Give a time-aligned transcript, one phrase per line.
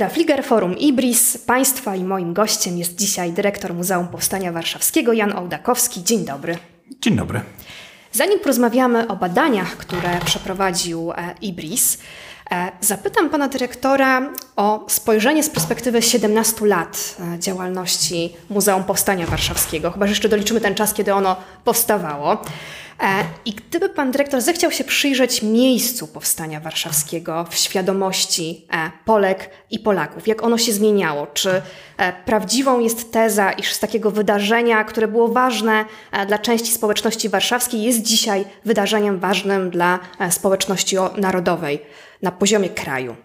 [0.00, 1.38] Estera Fliger, Forum Ibris.
[1.38, 6.04] Państwa i moim gościem jest dzisiaj dyrektor Muzeum Powstania Warszawskiego Jan Ołdakowski.
[6.04, 6.58] Dzień dobry.
[7.00, 7.40] Dzień dobry.
[8.12, 11.98] Zanim porozmawiamy o badaniach, które przeprowadził e, Ibris,
[12.50, 19.90] e, zapytam pana dyrektora o spojrzenie z perspektywy 17 lat e, działalności Muzeum Powstania Warszawskiego.
[19.90, 22.42] Chyba, że jeszcze doliczymy ten czas, kiedy ono powstawało.
[23.00, 29.50] E, I gdyby pan dyrektor zechciał się przyjrzeć miejscu powstania warszawskiego w świadomości e, Polek
[29.70, 31.62] i Polaków, jak ono się zmieniało, czy
[31.96, 35.84] e, prawdziwą jest teza, iż z takiego wydarzenia, które było ważne
[36.26, 39.98] dla części społeczności warszawskiej, jest dzisiaj wydarzeniem ważnym dla
[40.30, 41.82] społeczności narodowej
[42.22, 43.16] na poziomie kraju?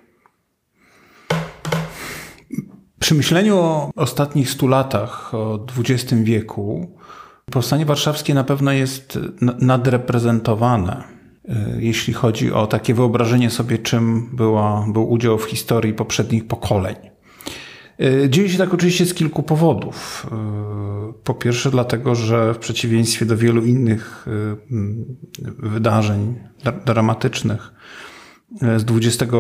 [3.00, 6.98] Przy myśleniu o ostatnich stu latach, o XX wieku,
[7.52, 11.04] Powstanie warszawskie na pewno jest nadreprezentowane,
[11.46, 16.96] y, jeśli chodzi o takie wyobrażenie sobie, czym była, był udział w historii poprzednich pokoleń.
[18.02, 20.28] Y, dzieje się tak oczywiście z kilku powodów.
[21.10, 24.26] Y, po pierwsze, dlatego, że w przeciwieństwie do wielu innych
[25.60, 26.36] wydarzeń
[26.86, 27.74] dramatycznych
[28.62, 29.34] z XX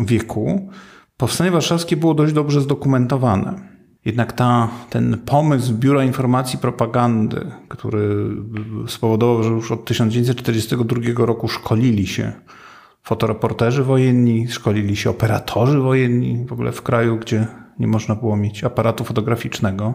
[0.00, 0.70] wieku,
[1.16, 3.75] powstanie warszawskie było dość dobrze zdokumentowane.
[4.06, 8.28] Jednak ta, ten pomysł Biura Informacji Propagandy, który
[8.86, 12.32] spowodował, że już od 1942 roku szkolili się
[13.02, 17.46] fotoreporterzy wojenni, szkolili się operatorzy wojenni w ogóle w kraju, gdzie
[17.78, 19.94] nie można było mieć aparatu fotograficznego.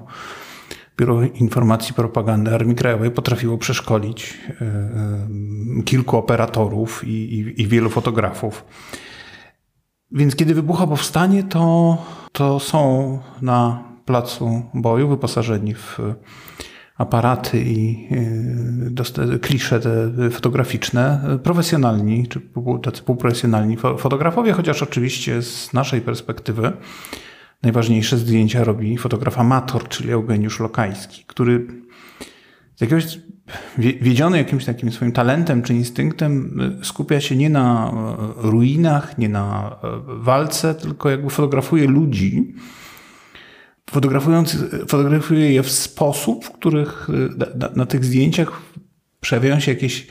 [0.98, 7.90] Biuro Informacji Propagandy Armii Krajowej potrafiło przeszkolić e, e, kilku operatorów i, i, i wielu
[7.90, 8.66] fotografów.
[10.12, 11.98] Więc kiedy wybucha powstanie, to,
[12.32, 16.00] to są na placu boju, wyposażeni w
[16.98, 18.08] aparaty i
[19.36, 19.80] y, klisze
[20.32, 22.42] fotograficzne, profesjonalni, czy
[22.84, 26.72] tacy półprofesjonalni fotografowie, chociaż oczywiście z naszej perspektywy
[27.64, 31.68] najważniejsze zdjęcia robi fotograf amator, czyli Eugeniusz Lokajski, który
[32.76, 33.20] z jakiegoś
[33.78, 37.92] wiedziony jakimś takim swoim talentem czy instynktem y, skupia się nie na
[38.40, 39.76] y, ruinach, nie na
[40.08, 42.54] walce, tylko jakby fotografuje ludzi,
[43.92, 44.58] fotografując,
[44.88, 48.62] fotografuje je w sposób, w których y, na, na tych zdjęciach
[49.22, 50.08] przejawiają się jakieś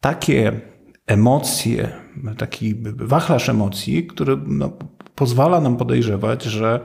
[0.00, 0.60] takie
[1.06, 1.88] emocje,
[2.38, 4.72] taki wachlarz emocji, który no,
[5.14, 6.80] pozwala nam podejrzewać, że,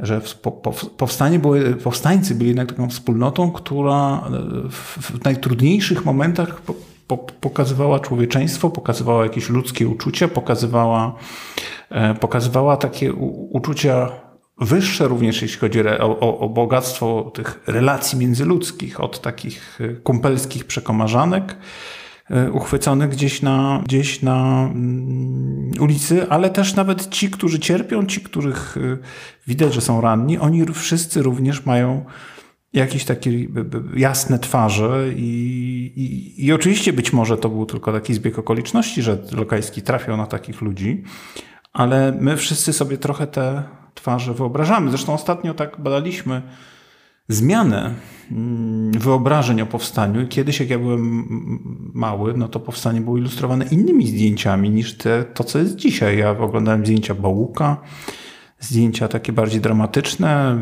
[0.00, 0.20] że
[0.96, 4.24] powstanie były, powstańcy byli jednak taką wspólnotą, która
[4.70, 6.62] w najtrudniejszych momentach
[7.40, 11.14] pokazywała człowieczeństwo, pokazywała jakieś ludzkie uczucia, pokazywała,
[11.90, 13.12] e, pokazywała takie
[13.50, 14.23] uczucia
[14.60, 20.64] wyższe również, jeśli chodzi o, o, o, bogactwo tych relacji międzyludzkich, od takich e, kumpelskich
[20.64, 21.56] przekomarzanek
[22.30, 28.20] e, uchwyconych gdzieś na, gdzieś na mm, ulicy, ale też nawet ci, którzy cierpią, ci,
[28.20, 28.98] których e,
[29.46, 32.04] widać, że są ranni, oni wszyscy również mają
[32.72, 33.30] jakieś takie
[33.96, 39.18] jasne twarze i, i, i oczywiście być może to był tylko taki zbieg okoliczności, że
[39.32, 41.04] Lokajski trafiał na takich ludzi,
[41.72, 43.62] ale my wszyscy sobie trochę te
[43.94, 44.90] twarze wyobrażamy.
[44.90, 46.42] Zresztą ostatnio tak badaliśmy
[47.28, 47.94] zmianę
[48.30, 50.28] mm, wyobrażeń o powstaniu.
[50.28, 51.24] Kiedyś, jak ja byłem
[51.94, 56.18] mały, no to powstanie było ilustrowane innymi zdjęciami niż te, to, co jest dzisiaj.
[56.18, 57.76] Ja oglądałem zdjęcia Bałuka,
[58.64, 60.58] zdjęcia takie bardziej dramatyczne,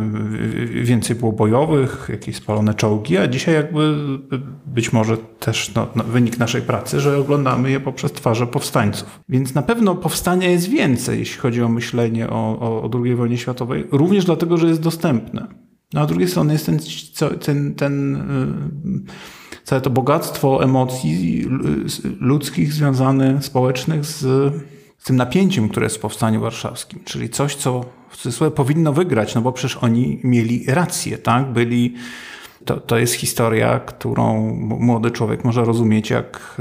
[0.82, 3.96] więcej było bojowych, jakieś spalone czołgi, a dzisiaj jakby
[4.66, 9.20] być może też no, no, wynik naszej pracy, że oglądamy je poprzez twarze powstańców.
[9.28, 13.38] Więc na pewno powstania jest więcej, jeśli chodzi o myślenie o, o, o II wojnie
[13.38, 15.46] światowej, również dlatego, że jest dostępne.
[15.92, 16.78] No, a z drugiej strony jest ten,
[17.38, 21.46] ten, ten y, całe to bogactwo emocji
[22.20, 24.52] ludzkich, związanych, społecznych z
[25.02, 29.34] z tym napięciem, które jest w Powstaniu Warszawskim, czyli coś, co w cudzysłowie powinno wygrać,
[29.34, 31.52] no bo przecież oni mieli rację, tak?
[31.52, 31.94] Byli,
[32.64, 36.56] to, to jest historia, którą młody człowiek może rozumieć jak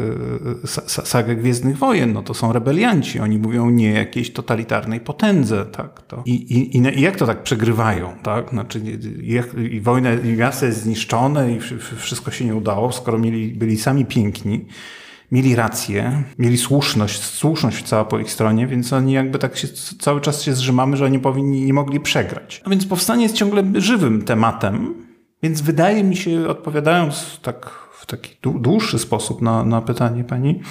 [0.63, 2.13] e, sagę Gwiezdnych Wojen.
[2.13, 3.19] No to są rebelianci.
[3.19, 5.65] Oni mówią nie jakiejś totalitarnej potędze.
[5.65, 6.01] Tak?
[6.01, 8.13] To, i, i, I jak to tak przegrywają?
[8.23, 8.49] Tak?
[8.49, 8.81] Znaczy,
[9.23, 11.59] jak, i wojna, i miasto jest zniszczone i
[11.97, 14.65] wszystko się nie udało, skoro mieli, byli sami piękni
[15.31, 19.67] mieli rację, mieli słuszność, słuszność cała po ich stronie, więc oni jakby tak się,
[19.99, 22.61] cały czas się zrzymamy, że oni powinni, nie mogli przegrać.
[22.65, 24.93] A więc powstanie jest ciągle żywym tematem,
[25.43, 30.61] więc wydaje mi się, odpowiadając tak w taki dłuższy sposób na, na pytanie pani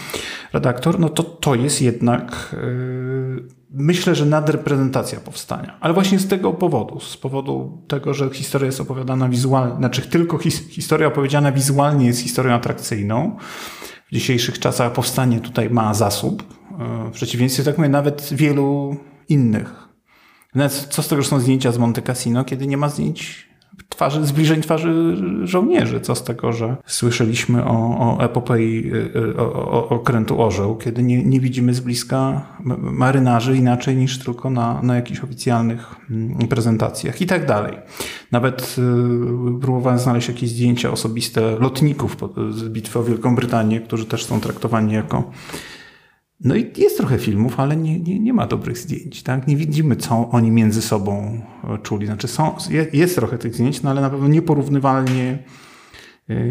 [0.52, 5.76] redaktor, no to to jest jednak yy, myślę, że nadreprezentacja powstania.
[5.80, 10.38] Ale właśnie z tego powodu, z powodu tego, że historia jest opowiadana wizualnie, znaczy tylko
[10.38, 13.36] his, historia opowiedziana wizualnie jest historią atrakcyjną,
[14.10, 16.42] w dzisiejszych czasach powstanie tutaj ma zasób.
[16.80, 18.96] E, w przeciwieństwie, tak mówię, nawet wielu
[19.28, 19.88] innych.
[20.54, 23.49] Nawet co z tego, że są zdjęcia z Monte Cassino, kiedy nie ma zdjęć
[24.00, 26.00] twarzy, zbliżeń twarzy żołnierzy.
[26.00, 31.24] Co z tego, że słyszeliśmy o, o epopei y, y, o, okrętu Orzeł, kiedy nie,
[31.24, 32.46] nie widzimy z bliska
[32.78, 37.76] marynarzy inaczej niż tylko na, na jakichś oficjalnych mm, prezentacjach i tak dalej.
[38.32, 42.16] Nawet y, próbowałem znaleźć jakieś zdjęcia osobiste lotników
[42.50, 45.30] z bitwy o Wielką Brytanię, którzy też są traktowani jako
[46.44, 49.22] no i jest trochę filmów, ale nie, nie, nie ma dobrych zdjęć.
[49.22, 49.46] Tak?
[49.46, 52.06] Nie widzimy, co oni między sobą e, czuli.
[52.06, 52.54] Znaczy są,
[52.92, 55.38] jest trochę tych zdjęć, no ale na pewno nieporównywalnie
[56.28, 56.50] e,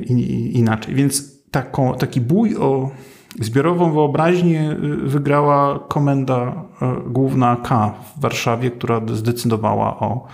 [0.51, 0.95] inaczej.
[0.95, 2.91] Więc taką, taki bój o
[3.39, 4.75] zbiorową wyobraźnię e,
[5.07, 6.65] wygrała komenda
[7.07, 10.27] główna K w Warszawie, która zdecydowała o,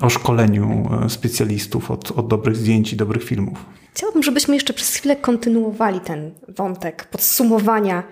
[0.00, 3.66] o szkoleniu specjalistów od, od dobrych zdjęć i dobrych filmów.
[3.94, 8.02] Chciałabym, żebyśmy jeszcze przez chwilę kontynuowali ten wątek podsumowania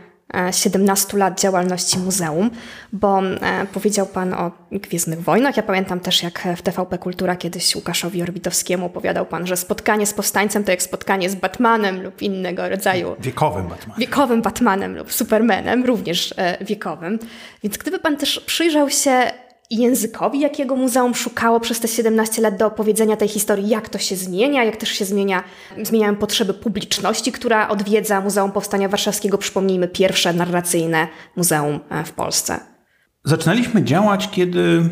[0.50, 2.50] 17 lat działalności muzeum,
[2.92, 5.56] bo e, powiedział Pan o Gwiezdnych Wojnach.
[5.56, 10.14] Ja pamiętam też, jak w TVP Kultura kiedyś Łukaszowi Orbitowskiemu opowiadał Pan, że spotkanie z
[10.14, 13.16] powstańcem to jak spotkanie z Batmanem lub innego rodzaju...
[13.20, 14.00] Wiekowym Batmanem.
[14.00, 17.18] Wiekowym Batmanem lub Supermanem, również e, wiekowym.
[17.62, 19.30] Więc gdyby Pan też przyjrzał się
[19.70, 24.16] językowi, jakiego muzeum szukało przez te 17 lat do opowiedzenia tej historii, jak to się
[24.16, 25.42] zmienia, jak też się zmienia,
[25.82, 29.38] zmieniają potrzeby publiczności, która odwiedza Muzeum Powstania Warszawskiego.
[29.38, 32.60] Przypomnijmy, pierwsze narracyjne muzeum e, w Polsce.
[33.24, 34.90] Zaczynaliśmy działać, kiedy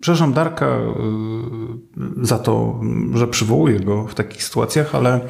[0.00, 0.92] Przepraszam Darka e,
[2.22, 2.80] za to,
[3.14, 5.20] że przywołuję go w takich sytuacjach, ale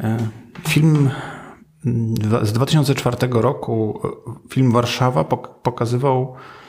[0.00, 0.18] e,
[0.68, 1.10] film
[2.42, 4.00] z 2004 roku,
[4.50, 5.24] film Warszawa
[5.62, 6.59] pokazywał Mm,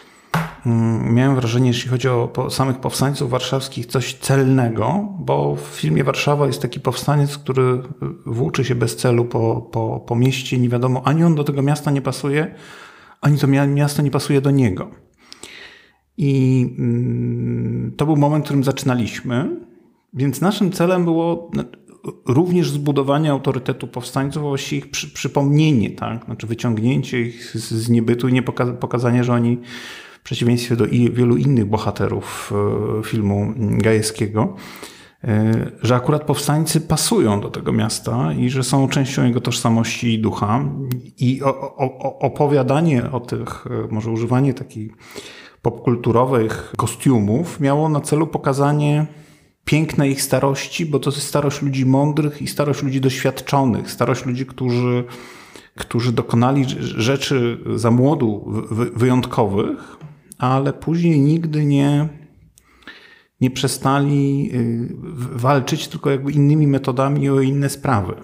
[1.12, 6.62] miałem wrażenie, jeśli chodzi o samych powstańców warszawskich, coś celnego, bo w filmie Warszawa jest
[6.62, 7.82] taki powstaniec, który
[8.26, 10.58] włóczy się bez celu po, po, po mieście.
[10.58, 12.56] Nie wiadomo, ani on do tego miasta nie pasuje,
[13.22, 14.92] ani to miasto nie pasuje do niego.
[16.18, 19.58] I mm, to był moment, w którym zaczynaliśmy,
[20.14, 21.52] więc naszym celem było
[22.26, 26.26] również zbudowanie autorytetu powstańców, właściwie ich przy, przypomnienie, tak?
[26.26, 28.42] znaczy wyciągnięcie ich z, z niebytu i nie
[28.80, 29.58] pokazanie, że oni
[30.22, 32.54] w przeciwieństwie do wielu innych bohaterów
[33.00, 34.56] e, filmu Gajewskiego,
[35.24, 40.20] e, że akurat powstańcy pasują do tego miasta i że są częścią jego tożsamości i
[40.20, 40.66] ducha.
[41.18, 41.42] I
[42.20, 44.92] opowiadanie o tych, e, może używanie takich
[45.62, 49.08] popkulturowych kostiumów miało na celu pokazanie
[49.66, 54.46] pięknej ich starości, bo to jest starość ludzi mądrych i starość ludzi doświadczonych, starość ludzi,
[54.46, 55.04] którzy,
[55.76, 58.54] którzy dokonali rzeczy za młodu
[58.96, 60.01] wyjątkowych,
[60.42, 62.10] ale później nigdy nie,
[63.42, 64.90] nie przestali y,
[65.38, 68.16] walczyć, tylko jakby innymi metodami o inne sprawy.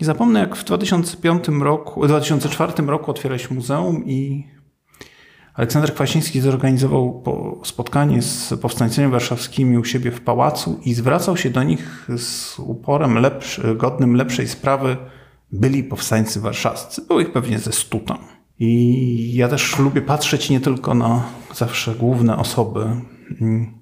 [0.00, 4.46] Nie zapomnę, jak w 2005 roku, 2004 roku otwieraliśmy muzeum i
[5.54, 7.22] Aleksander Kwasiński zorganizował
[7.64, 13.18] spotkanie z powstańcami warszawskimi u siebie w pałacu i zwracał się do nich z uporem
[13.18, 14.96] lepszy, godnym lepszej sprawy.
[15.52, 17.02] Byli powstańcy warszawscy.
[17.02, 18.18] Było ich pewnie ze stu tam.
[18.58, 21.24] I ja też lubię patrzeć nie tylko na
[21.54, 22.80] zawsze główne osoby
[23.40, 23.78] mm,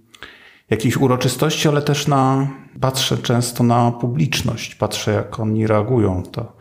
[0.71, 2.49] jakiejś uroczystości, ale też na,
[2.81, 6.23] patrzę często na publiczność, patrzę jak oni reagują.
[6.23, 6.57] To.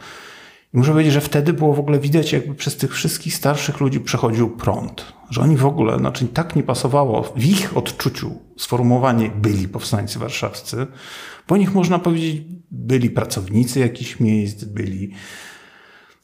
[0.74, 4.00] I muszę powiedzieć, że wtedy było w ogóle widać, jakby przez tych wszystkich starszych ludzi
[4.00, 5.14] przechodził prąd.
[5.30, 10.88] Że oni w ogóle, znaczy tak nie pasowało w ich odczuciu sformułowanie byli powstańcy warszawscy,
[11.48, 12.42] bo nich można powiedzieć
[12.72, 15.12] byli pracownicy jakichś miejsc, byli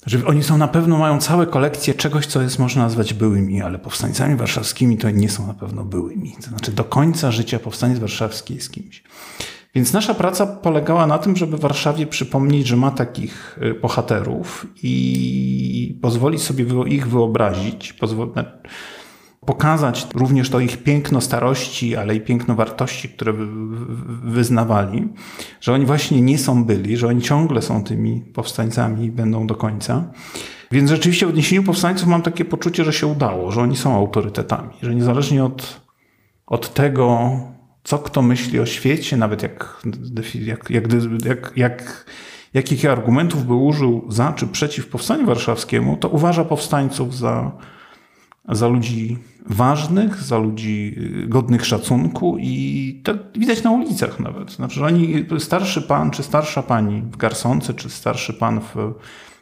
[0.05, 3.79] że oni są na pewno, mają całe kolekcje czegoś, co jest można nazwać byłymi, ale
[3.79, 6.35] powstańcami warszawskimi to nie są na pewno byłymi.
[6.41, 9.03] To znaczy do końca życia powstaniec warszawski jest kimś.
[9.75, 15.99] Więc nasza praca polegała na tym, żeby Warszawie przypomnieć, że ma takich y, bohaterów i
[16.01, 18.35] pozwolić sobie ich wyobrazić, pozwolić
[19.45, 23.33] pokazać również to ich piękno starości, ale i piękno wartości, które
[24.23, 25.09] wyznawali,
[25.61, 29.55] że oni właśnie nie są byli, że oni ciągle są tymi powstańcami i będą do
[29.55, 30.11] końca.
[30.71, 34.73] Więc rzeczywiście w odniesieniu powstańców mam takie poczucie, że się udało, że oni są autorytetami,
[34.81, 35.81] że niezależnie od,
[36.47, 37.29] od tego,
[37.83, 39.81] co kto myśli o świecie, nawet jak,
[40.45, 40.87] jak, jak,
[41.25, 42.05] jak, jak
[42.55, 47.51] jakich argumentów by użył za czy przeciw powstaniu warszawskiemu, to uważa powstańców za
[48.49, 54.51] za ludzi ważnych, za ludzi y, godnych szacunku i to widać na ulicach nawet.
[54.51, 58.93] Znaczy, że oni, starszy pan czy starsza pani w garsonce, czy starszy pan w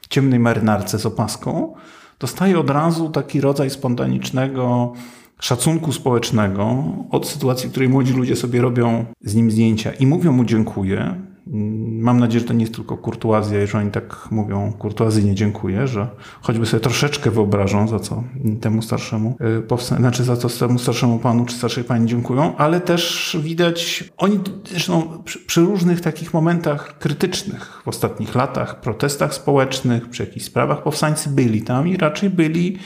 [0.09, 1.75] ciemnej marynarce z opaską,
[2.19, 4.93] dostaje od razu taki rodzaj spontanicznego
[5.39, 10.31] szacunku społecznego od sytuacji, w której młodzi ludzie sobie robią z nim zdjęcia i mówią
[10.31, 11.15] mu dziękuję,
[11.47, 16.07] Mam nadzieję, że to nie jest tylko kurtuazja że oni tak mówią kurtuazyjnie dziękuję, że
[16.41, 18.23] choćby sobie troszeczkę wyobrażą, za co
[18.61, 22.81] temu starszemu y, powsta- znaczy za co temu starszemu panu czy starszej pani dziękują, ale
[22.81, 30.09] też widać, oni zresztą przy, przy różnych takich momentach krytycznych w ostatnich latach, protestach społecznych,
[30.09, 32.77] przy jakichś sprawach powstańcy byli tam i raczej byli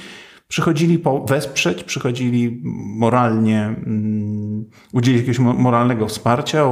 [0.48, 2.62] Przychodzili wesprzeć, przychodzili
[2.98, 6.66] moralnie, um, udzielić jakiegoś moralnego wsparcia,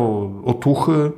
[0.45, 1.11] otuchy.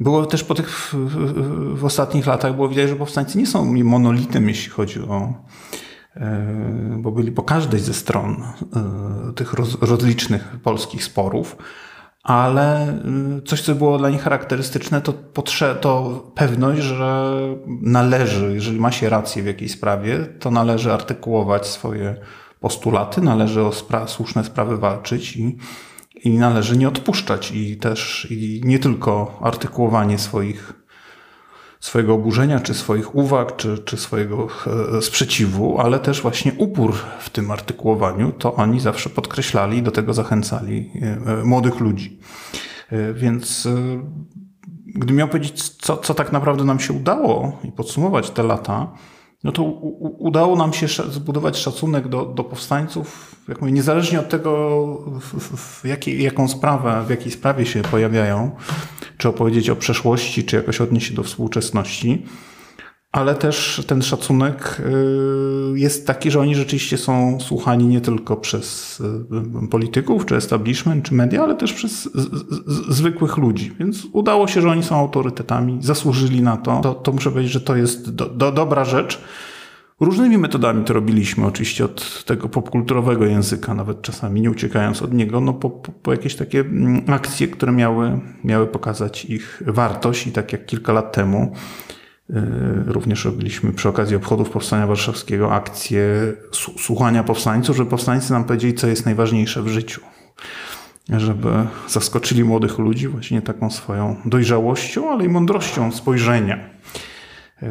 [0.00, 4.48] Było też po tych w, w, ostatnich latach było widać, że powstańcy nie są monolitem,
[4.48, 5.34] jeśli chodzi o
[6.16, 11.56] e, bo byli po każdej ze stron e, tych roz, rozlicznych polskich sporów
[12.28, 12.98] ale
[13.38, 17.32] y, coś, co było dla nich charakterystyczne, to, potrze- to pewność, że
[17.82, 22.16] należy, jeżeli ma się rację w jakiejś sprawie, to należy artykułować swoje
[22.60, 25.56] postulaty, należy o spra- słuszne sprawy walczyć i,
[26.24, 27.50] i należy nie odpuszczać.
[27.50, 30.72] I też i nie tylko artykułowanie swoich
[31.80, 34.48] swojego oburzenia, czy swoich uwag, czy, czy swojego
[34.98, 39.90] e, sprzeciwu, ale też właśnie upór w tym artykułowaniu, to oni zawsze podkreślali i do
[39.90, 40.90] tego zachęcali
[41.26, 42.18] e, młodych ludzi.
[42.90, 43.68] E, więc
[44.86, 48.92] gdybym miał powiedzieć, co, co tak naprawdę nam się udało i podsumować te lata,
[49.44, 49.62] no to
[50.18, 54.78] udało nam się zbudować szacunek do, do powstańców, jak mówię, niezależnie od tego,
[55.20, 58.50] w, w jakiej, jaką sprawę, w jakiej sprawie się pojawiają,
[59.18, 62.26] czy opowiedzieć o przeszłości, czy jakoś odnieść się do współczesności.
[63.12, 64.80] Ale też ten szacunek
[65.74, 69.00] y, jest taki, że oni rzeczywiście są słuchani nie tylko przez
[69.64, 72.10] y, polityków, czy establishment, czy media, ale też przez
[72.88, 73.72] zwykłych ludzi.
[73.80, 76.80] Więc udało się, że oni są autorytetami, zasłużyli na to.
[76.80, 79.20] To, to muszę powiedzieć, że to jest do, do, dobra rzecz.
[80.00, 85.40] Różnymi metodami to robiliśmy, oczywiście od tego popkulturowego języka, nawet czasami nie uciekając od niego,
[85.40, 90.32] no po, po, po, jakieś takie mm, akcje, które miały, miały pokazać ich wartość i
[90.32, 91.52] tak jak kilka lat temu
[92.86, 96.02] również robiliśmy przy okazji obchodów Powstania Warszawskiego akcję
[96.78, 100.00] słuchania powstańców, żeby powstańcy nam powiedzieli, co jest najważniejsze w życiu.
[101.08, 101.48] Żeby
[101.88, 106.70] zaskoczyli młodych ludzi właśnie taką swoją dojrzałością, ale i mądrością spojrzenia.
[107.62, 107.68] Yy,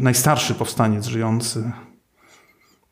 [0.00, 1.72] najstarszy powstaniec żyjący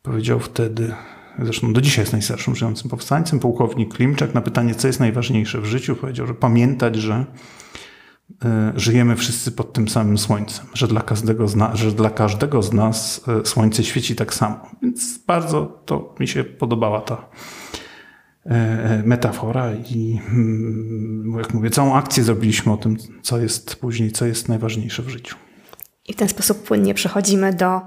[0.01, 0.93] powiedział wtedy,
[1.39, 5.65] zresztą do dzisiaj jest najstarszym żyjącym powstańcem, pułkownik Klimczak, na pytanie, co jest najważniejsze w
[5.65, 7.25] życiu, powiedział, że pamiętać, że e,
[8.75, 12.73] żyjemy wszyscy pod tym samym słońcem, że dla każdego z, nas, że dla każdego z
[12.73, 14.69] nas e, słońce świeci tak samo.
[14.81, 17.29] Więc bardzo to mi się podobała ta
[18.45, 24.25] e, metafora i mm, jak mówię, całą akcję zrobiliśmy o tym, co jest później, co
[24.25, 25.35] jest najważniejsze w życiu.
[26.07, 27.81] I w ten sposób płynnie przechodzimy do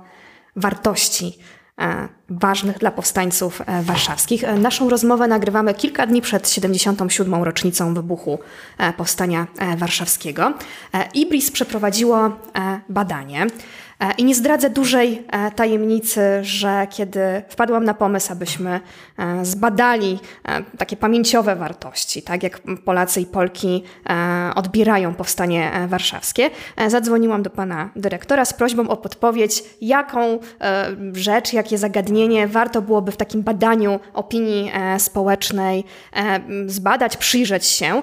[0.56, 1.61] wartości e,
[2.28, 4.44] ważnych dla powstańców e, warszawskich.
[4.44, 7.34] E, naszą rozmowę nagrywamy kilka dni przed 77.
[7.42, 8.38] rocznicą wybuchu
[8.96, 9.46] Powstania
[9.76, 10.52] Warszawskiego.
[11.14, 12.30] IBRIS przeprowadziło
[12.88, 18.80] badanie E, I nie zdradzę dużej e, tajemnicy, że kiedy wpadłam na pomysł, abyśmy
[19.18, 20.18] e, zbadali
[20.78, 23.82] takie pamięciowe wartości, tak jak Polacy i Polki
[24.54, 26.50] odbierają powstanie warszawskie,
[26.86, 30.38] zadzwoniłam do pana dyrektora z prośbą o podpowiedź, jaką
[31.12, 35.84] rzecz, jakie zagadnienie warto byłoby w takim badaniu opinii społecznej
[36.66, 38.02] zbadać, przyjrzeć się.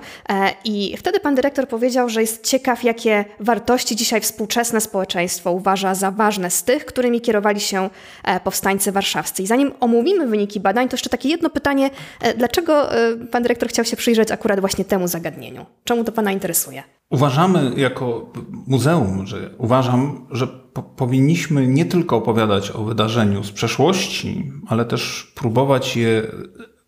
[0.63, 5.99] I wtedy pan dyrektor powiedział, że jest ciekaw, jakie wartości dzisiaj współczesne społeczeństwo uważa uważa
[5.99, 7.89] za ważne z tych, którymi kierowali się
[8.23, 9.43] e, powstańcy warszawscy.
[9.43, 11.89] I zanim omówimy wyniki badań, to jeszcze takie jedno pytanie.
[12.21, 15.65] E, dlaczego e, pan dyrektor chciał się przyjrzeć akurat właśnie temu zagadnieniu?
[15.83, 16.83] Czemu to pana interesuje?
[17.09, 18.33] Uważamy jako
[18.67, 25.31] muzeum, że uważam, że po powinniśmy nie tylko opowiadać o wydarzeniu z przeszłości, ale też
[25.35, 26.23] próbować je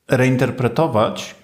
[0.07, 1.35] reinterpretować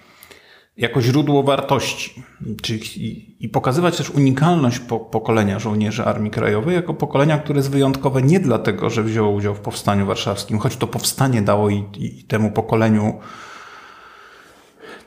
[0.78, 2.24] jako źródło wartości
[2.62, 8.22] czyli, i pokazywać też unikalność po, pokolenia żołnierzy Armii Krajowej jako pokolenia, które jest wyjątkowe
[8.22, 12.52] nie dlatego, że wzięło udział w powstaniu warszawskim, choć to powstanie dało i, i temu
[12.52, 13.20] pokoleniu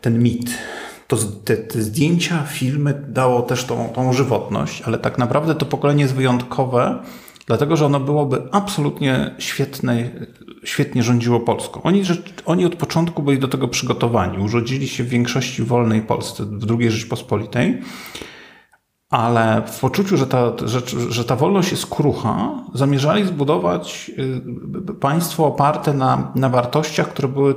[0.00, 0.59] ten mit.
[1.07, 6.03] To, te, te, zdjęcia, filmy dało też tą, tą żywotność, ale tak naprawdę to pokolenie
[6.03, 7.03] jest wyjątkowe,
[7.50, 10.11] dlatego że ono byłoby absolutnie świetne,
[10.64, 11.83] świetnie rządziło Polską.
[11.83, 12.02] Oni,
[12.45, 14.38] oni od początku byli do tego przygotowani.
[14.38, 17.80] Urodzili się w większości wolnej Polsce, w II Rzeczpospolitej,
[19.09, 24.11] ale w poczuciu, że ta, że, że ta wolność jest krucha, zamierzali zbudować
[24.90, 27.54] y, państwo oparte na, na wartościach, które były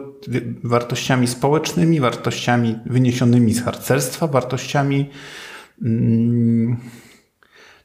[0.63, 5.09] wartościami społecznymi, wartościami wyniesionymi z harcerstwa, wartościami.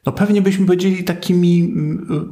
[0.09, 2.27] No pewnie byśmy powiedzieli takimi, mm,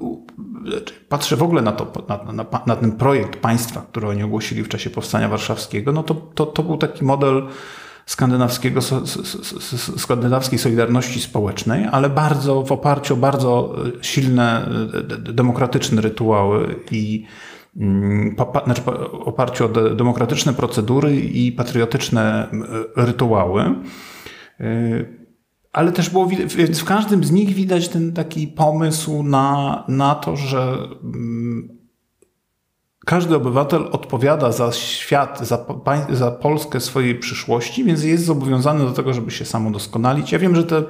[1.10, 4.67] patrzę w ogóle na, to, na, na, na, ten projekt państwa, który oni ogłosili w
[4.67, 7.48] czasie Powstania Warszawskiego, no to, to, to był taki model
[8.05, 8.81] skandynawskiego,
[9.98, 14.69] skandynawskiej solidarności społecznej, ale bardzo w oparciu o bardzo silne
[15.19, 17.25] demokratyczne rytuały i
[17.77, 18.81] mm, znaczy
[19.12, 22.48] oparciu o demokratyczne procedury i patriotyczne
[22.96, 23.75] rytuały.
[25.77, 30.36] Ale też było więc w każdym z nich widać ten taki pomysł na, na to,
[30.36, 31.69] że mm,
[33.05, 35.65] każdy obywatel odpowiada za świat, za,
[36.10, 40.31] za Polskę swojej przyszłości, więc jest zobowiązany do tego, żeby się samodoskonalić.
[40.31, 40.84] Ja wiem, że te,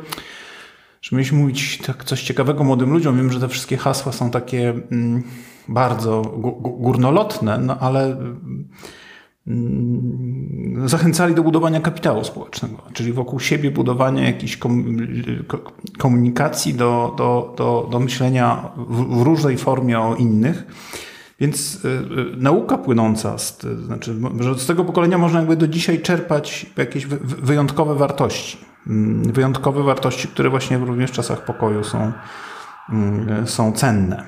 [1.02, 4.70] że mieliśmy mówić tak coś ciekawego młodym ludziom, wiem, że te wszystkie hasła są takie
[4.70, 5.24] mm,
[5.68, 6.22] bardzo
[6.62, 8.70] górnolotne, no ale Mm,
[10.86, 14.60] zachęcali do budowania kapitału społecznego, czyli wokół siebie budowania jakiejś
[15.98, 20.64] komunikacji, do, do, do, do myślenia w, różnej formie o innych.
[21.40, 26.02] Więc y, y, nauka płynąca z, znaczy, że z tego pokolenia można jakby do dzisiaj
[26.02, 28.58] czerpać jakieś wyjątkowe wartości.
[28.88, 32.12] Mm, wyjątkowe wartości, które właśnie również w czasach pokoju są,
[32.90, 34.24] mm, są cenne.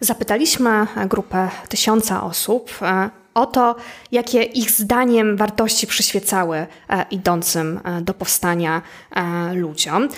[0.00, 3.76] Zapytaliśmy grupę tysiąca osób, e, o to,
[4.12, 6.66] jakie ich zdaniem wartości przyświecały e,
[7.10, 10.08] idącym e, do powstania e, ludziom.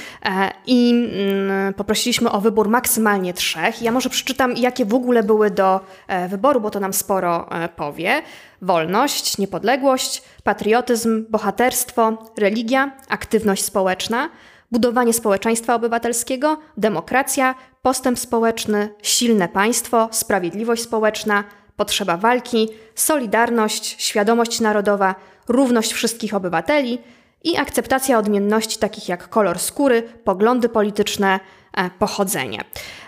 [0.66, 3.83] I mm, poprosiliśmy o wybór maksymalnie trzech.
[3.83, 5.81] Ja może przeczytam, jakie w ogóle były do
[6.28, 8.23] wyboru, bo to nam sporo powie.
[8.62, 14.31] Wolność, niepodległość, patriotyzm, bohaterstwo, religia, aktywność społeczna,
[14.73, 21.45] budowanie społeczeństwa obywatelskiego, demokracja, postęp społeczny, silne państwo, sprawiedliwość społeczna,
[21.76, 25.14] potrzeba walki, solidarność, świadomość narodowa,
[25.49, 26.99] równość wszystkich obywateli
[27.45, 31.41] i akceptacja odmienności takich jak kolor skóry, poglądy polityczne,
[31.73, 32.64] e, pochodzenie.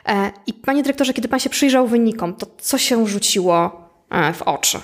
[0.09, 4.43] E, I panie dyrektorze, kiedy pan się przyjrzał wynikom, to co się rzuciło e, w
[4.43, 4.79] oczy?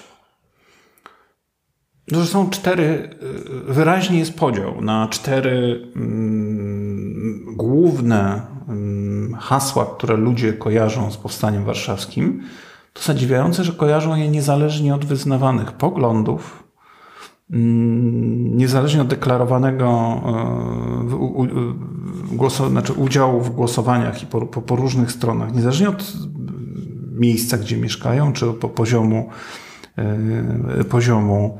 [2.12, 3.16] No, że są cztery,
[3.66, 12.42] wyraźnie jest podział na cztery mm, główne mm, hasła, które ludzie kojarzą z powstaniem warszawskim.
[12.92, 16.64] To zadziwiające, że kojarzą je niezależnie od wyznawanych poglądów,
[17.50, 20.20] mm, niezależnie od deklarowanego
[22.32, 26.12] e, głosu, znaczy udziału w głosowaniach i po, po, po, różnych stronach, niezależnie od
[27.12, 29.28] miejsca, gdzie mieszkają, czy po poziomu,
[29.96, 31.58] e, poziomu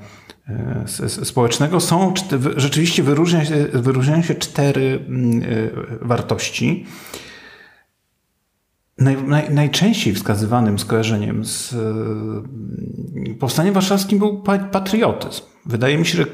[0.49, 2.15] e, społecznego, są
[2.57, 5.41] rzeczywiście wyróżnia się, wyróżniają się cztery mm,
[6.03, 6.87] wartości.
[9.01, 15.43] Naj, naj, najczęściej wskazywanym skojarzeniem z y, powstaniem warszawskim był patriotyzm.
[15.67, 16.27] Wydaje mi się, że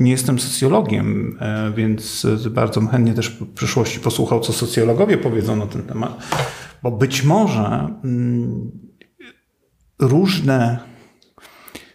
[0.00, 5.66] nie jestem socjologiem, e, więc bardzo chętnie też w przyszłości posłuchał, co socjologowie powiedzą na
[5.66, 6.22] ten temat,
[6.82, 8.70] bo być może mm,
[9.98, 10.78] różne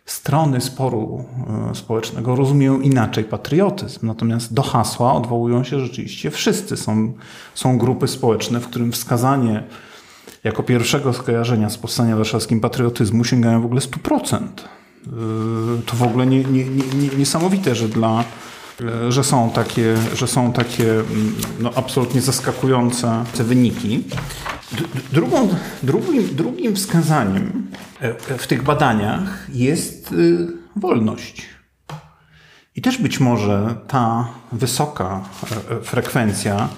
[0.06, 1.26] strony sporu
[1.72, 4.08] e, społecznego rozumieją inaczej patriotyzm.
[4.08, 6.78] Natomiast do hasła odwołują się rzeczywiście wszyscy.
[6.78, 7.14] Są,
[7.56, 9.64] są grupy społeczne, w którym wskazanie
[10.44, 14.38] jako pierwszego skojarzenia z powstania warszawskim patriotyzmu sięgają w ogóle 100%.
[14.38, 14.48] E,
[15.86, 18.24] to w ogóle nie, nie, nie, niesamowite, że dla
[18.82, 24.04] e, że są takie, że są takie mm, no, absolutnie zaskakujące te wyniki.
[25.12, 25.50] Drugą,
[25.84, 27.68] drugim, drugim wskazaniem
[28.00, 31.46] e, w tych badaniach jest y, wolność.
[32.76, 35.22] I też być może ta wysoka
[35.72, 36.70] e, frekwencja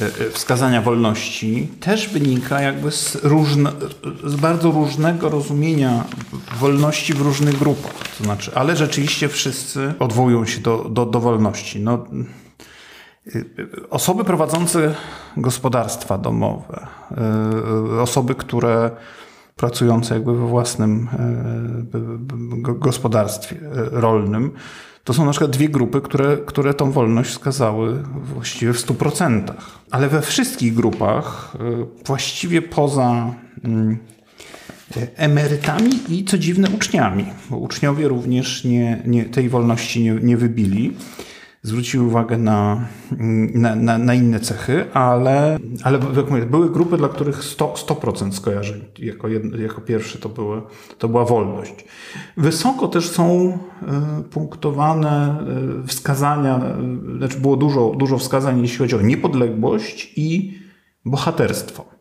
[0.00, 3.72] e, wskazania wolności też wynika jakby z, różne,
[4.24, 6.04] z bardzo różnego rozumienia
[6.58, 7.94] wolności w różnych grupach.
[8.18, 11.80] To znaczy, ale rzeczywiście wszyscy odwołują się do, do, do wolności.
[11.80, 12.06] No,
[13.90, 14.94] Osoby prowadzące
[15.36, 16.86] gospodarstwa domowe,
[17.94, 18.90] y, osoby, które
[19.56, 21.08] pracujące jakby we własnym
[22.64, 24.50] y, gospodarstwie rolnym,
[25.04, 28.02] to są na przykład dwie grupy, które, które tą wolność wskazały
[28.34, 29.42] właściwie w 100%.
[29.90, 31.56] Ale we wszystkich grupach,
[32.02, 33.98] y, właściwie poza mm,
[35.16, 40.96] emerytami i co dziwne uczniami, bo uczniowie również nie, nie, tej wolności nie, nie wybili
[41.62, 42.88] zwróciły uwagę na,
[43.54, 48.32] na, na, na, inne cechy, ale, ale jak mówię, były grupy, dla których 100%, 100%
[48.32, 50.62] skojarzeń jako, jedno, jako pierwsze to, były,
[50.98, 51.84] to była wolność.
[52.36, 53.58] Wysoko też są
[54.20, 55.44] y, punktowane
[55.84, 56.60] y, wskazania,
[57.14, 60.58] y, znaczy było dużo, dużo wskazań, jeśli chodzi o niepodległość i
[61.04, 61.92] bohaterstwo.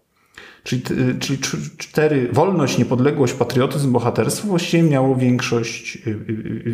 [0.64, 0.82] Czyli,
[1.20, 1.40] czyli
[1.78, 5.98] cztery, wolność, niepodległość, patriotyzm, bohaterstwo właściwie miało większość,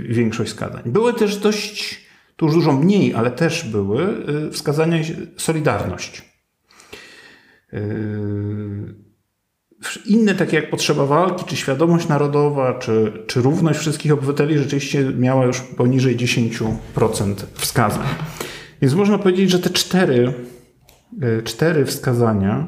[0.10, 0.82] większość wskazań.
[0.86, 2.07] Były też dość
[2.38, 4.98] tu już dużo mniej, ale też były y, wskazania
[5.38, 6.22] Solidarność.
[7.74, 9.08] Y,
[10.06, 15.46] inne, takie jak potrzeba walki, czy świadomość narodowa, czy, czy równość wszystkich obywateli, rzeczywiście miała
[15.46, 18.08] już poniżej 10% wskazań.
[18.82, 20.34] Więc można powiedzieć, że te cztery,
[21.22, 22.68] e, cztery wskazania,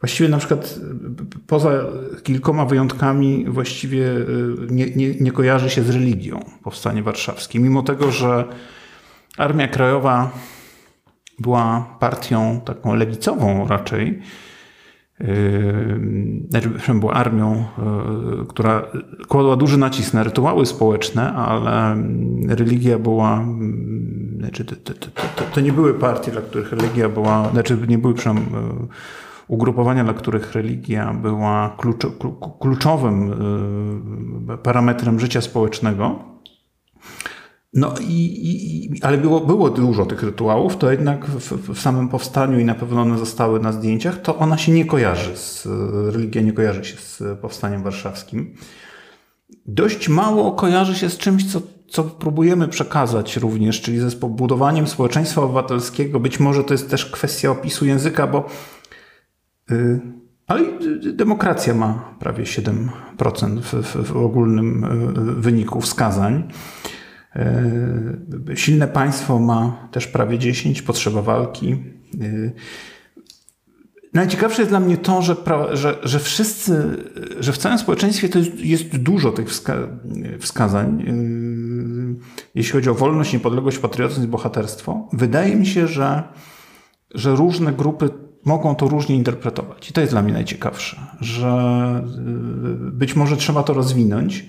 [0.00, 0.80] właściwie na przykład
[1.46, 1.84] poza
[2.22, 4.06] kilkoma wyjątkami, właściwie
[4.70, 7.60] nie, nie, nie kojarzy się z religią powstanie warszawskie.
[7.60, 8.44] Mimo tego, że
[9.38, 10.30] Armia Krajowa
[11.38, 14.22] była partią taką lewicową raczej,
[15.22, 16.00] Yy,
[16.48, 17.64] znaczy, była armią,
[18.38, 18.86] yy, która
[19.28, 21.96] kładła duży nacisk na rytuały społeczne, ale
[22.48, 27.50] religia była, yy, znaczy to, to, to, to nie były partie, dla których religia była,
[27.50, 28.54] znaczy nie były przynajmniej
[29.48, 31.76] ugrupowania, dla których religia była
[32.60, 33.34] kluczowym
[34.62, 36.31] parametrem życia społecznego.
[37.74, 42.60] No i, i, ale było, było dużo tych rytuałów, to jednak w, w, samym powstaniu
[42.60, 45.66] i na pewno one zostały na zdjęciach, to ona się nie kojarzy z,
[46.14, 48.54] religia nie kojarzy się z powstaniem warszawskim.
[49.66, 55.42] Dość mało kojarzy się z czymś, co, co próbujemy przekazać również, czyli ze budowaniem społeczeństwa
[55.42, 56.20] obywatelskiego.
[56.20, 58.46] Być może to jest też kwestia opisu języka, bo
[59.70, 60.00] yy,
[60.46, 60.64] ale
[61.12, 66.48] demokracja ma prawie 7% w, w, w ogólnym y, wyniku wskazań.
[67.36, 71.72] E, silne państwo ma też prawie 10, potrzeba walki.
[71.72, 72.50] E,
[74.14, 75.36] najciekawsze jest dla mnie to, że,
[75.72, 76.96] że, że wszyscy,
[77.40, 79.76] że w całym społeczeństwie to jest, jest dużo tych wska
[80.40, 81.12] wskazań, e,
[82.54, 85.08] jeśli chodzi o wolność, niepodległość, patriotyzm bohaterstwo.
[85.12, 86.22] Wydaje mi się, że,
[87.14, 88.08] że różne grupy
[88.44, 89.90] mogą to różnie interpretować.
[89.90, 92.04] I to jest dla mnie najciekawsze, że
[92.92, 94.46] być może trzeba to rozwinąć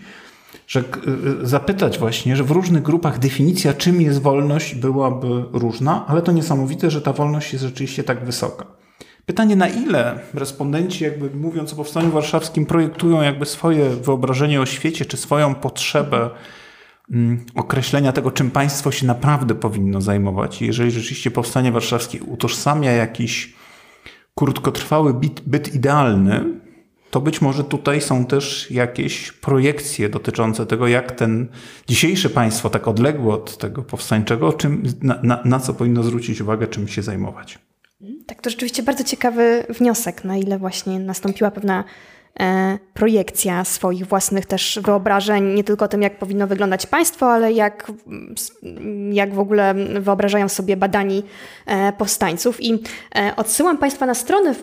[0.67, 6.21] że y, zapytać właśnie, że w różnych grupach definicja, czym jest wolność, byłaby różna, ale
[6.21, 8.65] to niesamowite, że ta wolność jest rzeczywiście tak wysoka.
[9.25, 15.05] Pytanie, na ile respondenci, jakby mówiąc o powstaniu warszawskim, projektują jakby swoje wyobrażenie o świecie,
[15.05, 16.29] czy swoją potrzebę
[17.11, 20.61] mm, określenia tego, czym państwo się naprawdę powinno zajmować.
[20.61, 23.53] I jeżeli rzeczywiście powstanie warszawskie utożsamia jakiś
[24.35, 26.62] krótkotrwały byt, byt idealny,
[27.13, 31.47] to być może tutaj są też jakieś projekcje dotyczące tego, jak ten
[31.87, 36.67] dzisiejsze państwo, tak odległe od tego powstańczego, czym, na, na, na co powinno zwrócić uwagę,
[36.67, 37.59] czym się zajmować.
[38.25, 41.83] Tak, to rzeczywiście bardzo ciekawy wniosek, na ile właśnie nastąpiła pewna
[42.93, 47.91] projekcja swoich własnych też wyobrażeń, nie tylko o tym, jak powinno wyglądać państwo, ale jak,
[49.11, 51.23] jak w ogóle wyobrażają sobie badani
[51.65, 52.63] e, powstańców.
[52.63, 52.83] I
[53.15, 54.55] e, odsyłam Państwa na stronę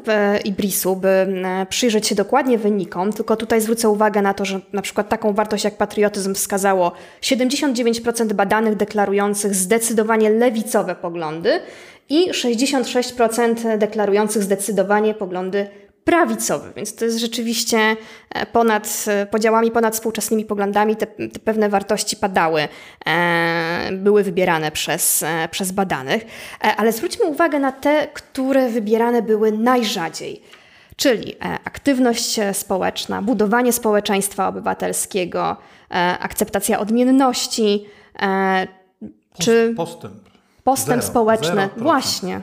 [0.45, 1.27] Ibrisu, by
[1.69, 5.65] przyjrzeć się dokładnie wynikom, tylko tutaj zwrócę uwagę na to, że na przykład taką wartość
[5.65, 11.61] jak patriotyzm wskazało 79% badanych deklarujących zdecydowanie lewicowe poglądy
[12.09, 15.67] i 66% deklarujących zdecydowanie poglądy
[16.11, 17.97] prawicowy, więc to jest rzeczywiście
[18.31, 22.69] e, ponad e, podziałami, ponad współczesnymi poglądami te, te pewne wartości padały,
[23.07, 29.23] e, były wybierane przez, e, przez badanych, e, ale zwróćmy uwagę na te, które wybierane
[29.23, 30.43] były najrzadziej.
[30.97, 35.57] Czyli e, aktywność społeczna, budowanie społeczeństwa obywatelskiego,
[36.21, 37.87] akceptacja odmienności,
[39.39, 40.15] czy postęp.
[40.65, 42.41] Postęp zero, społeczny, właśnie.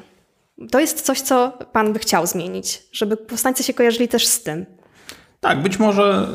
[0.71, 4.65] To jest coś, co Pan by chciał zmienić, żeby powstańcy się kojarzyli też z tym.
[5.39, 6.27] Tak, być może,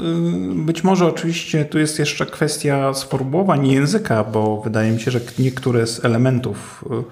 [0.53, 5.21] y, być może oczywiście tu jest jeszcze kwestia sformułowań języka, bo wydaje mi się, że
[5.39, 7.05] niektóre z elementów y,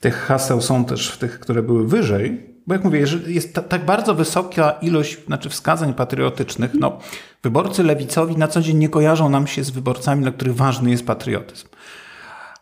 [0.00, 2.48] tych haseł są też w tych, które były wyżej.
[2.66, 6.98] Bo jak mówię, jest tak bardzo wysoka ilość znaczy wskazań patriotycznych, no,
[7.42, 11.06] wyborcy lewicowi na co dzień nie kojarzą nam się z wyborcami, dla których ważny jest
[11.06, 11.66] patriotyzm.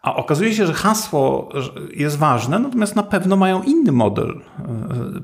[0.07, 1.49] A okazuje się, że hasło
[1.95, 4.40] jest ważne, natomiast na pewno mają inny model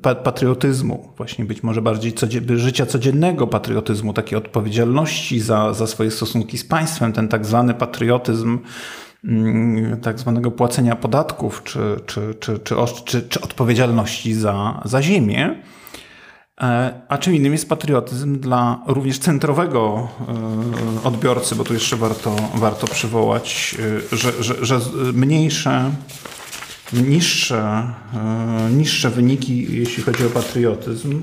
[0.05, 2.14] e, patriotyzmu, właśnie być może bardziej
[2.55, 8.59] życia codziennego patriotyzmu, takiej odpowiedzialności za, za swoje stosunki z państwem, ten tak zwany patriotyzm
[9.25, 15.62] mm, tak zwanego płacenia podatków czy, czy, czy, czy, czy, czy odpowiedzialności za, za ziemię.
[16.62, 20.09] E, a czym innym jest patriotyzm dla również centrowego
[21.03, 23.77] e, odbiorcy, bo tu jeszcze warto, warto przywołać,
[24.12, 24.81] e, że, że, że
[25.12, 25.90] mniejsze,
[26.92, 27.92] niższe,
[28.77, 31.22] niższe wyniki, jeśli chodzi o patriotyzm,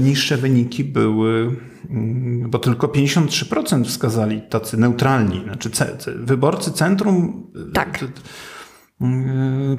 [0.00, 1.56] niższe wyniki były,
[1.90, 5.70] mm, bo tylko 53% wskazali tacy neutralni, znaczy
[6.16, 7.46] wyborcy centrum.
[7.74, 8.04] Tak.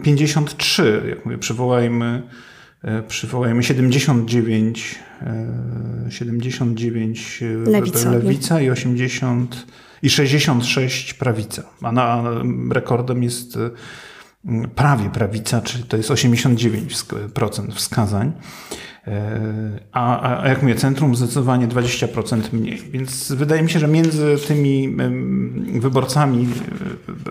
[0.04, 2.24] 53, jak mówię, przywołajmy
[3.08, 5.00] przywołajmy 79,
[6.10, 9.66] 79 e, Lewica, lewica i 80
[10.02, 11.64] i 66 prawica.
[11.82, 12.24] A na
[12.72, 13.58] rekordem jest
[14.76, 18.32] prawie prawica, czyli to jest 89% wskazań.
[19.92, 22.78] A, a jak mówię, centrum zdecydowanie 20% mniej.
[22.92, 24.96] Więc wydaje mi się, że między tymi
[25.80, 26.48] wyborcami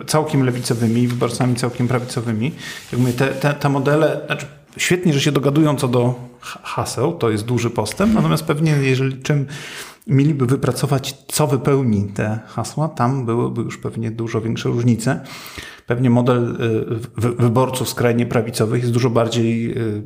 [0.07, 2.53] całkiem lewicowymi i wyborcami całkiem prawicowymi,
[2.93, 4.47] jak mówię, te, te, te modele, znaczy
[4.79, 9.47] świetnie, że się dogadują co do haseł, to jest duży postęp, natomiast pewnie jeżeli czym
[10.07, 15.21] mieliby wypracować, co wypełni te hasła, tam byłyby już pewnie dużo większe różnice.
[15.87, 16.57] Pewnie model
[17.19, 20.03] y, wyborców skrajnie prawicowych jest dużo bardziej y,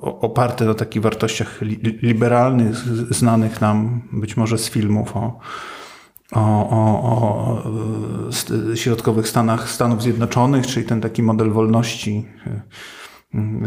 [0.00, 1.60] oparty na takich wartościach
[2.02, 2.76] liberalnych,
[3.10, 5.38] znanych nam być może z filmów o,
[6.32, 12.60] o, o, o środkowych Stanach Stanów Zjednoczonych, czyli ten taki model wolności y,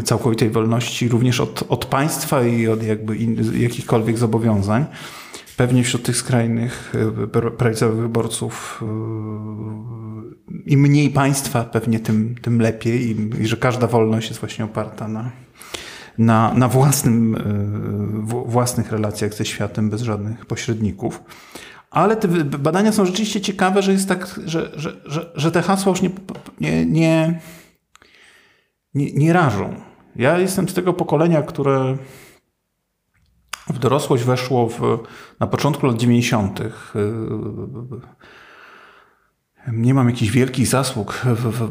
[0.04, 4.84] całkowitej wolności również od, od państwa i od jakby in, jakichkolwiek zobowiązań.
[5.56, 6.92] Pewnie wśród tych skrajnych
[7.32, 8.86] e, prawicowych wyborców e,
[10.66, 15.08] im mniej państwa, pewnie tym, tym lepiej i, i że każda wolność jest właśnie oparta
[15.08, 15.30] na,
[16.18, 21.22] na, na własnym, e, własnych relacjach ze światem bez żadnych pośredników.
[21.90, 25.90] Ale te badania są rzeczywiście ciekawe, że jest tak, że, że, że, że te hasła
[25.90, 26.10] już nie,
[26.60, 27.40] nie, nie,
[28.96, 29.74] nie, nie rażą.
[30.16, 31.96] Ja jestem z tego pokolenia, które
[33.66, 34.98] w dorosłość weszło w,
[35.40, 36.60] na początku lat 90.
[39.72, 41.22] Nie mam jakichś wielkich zasług,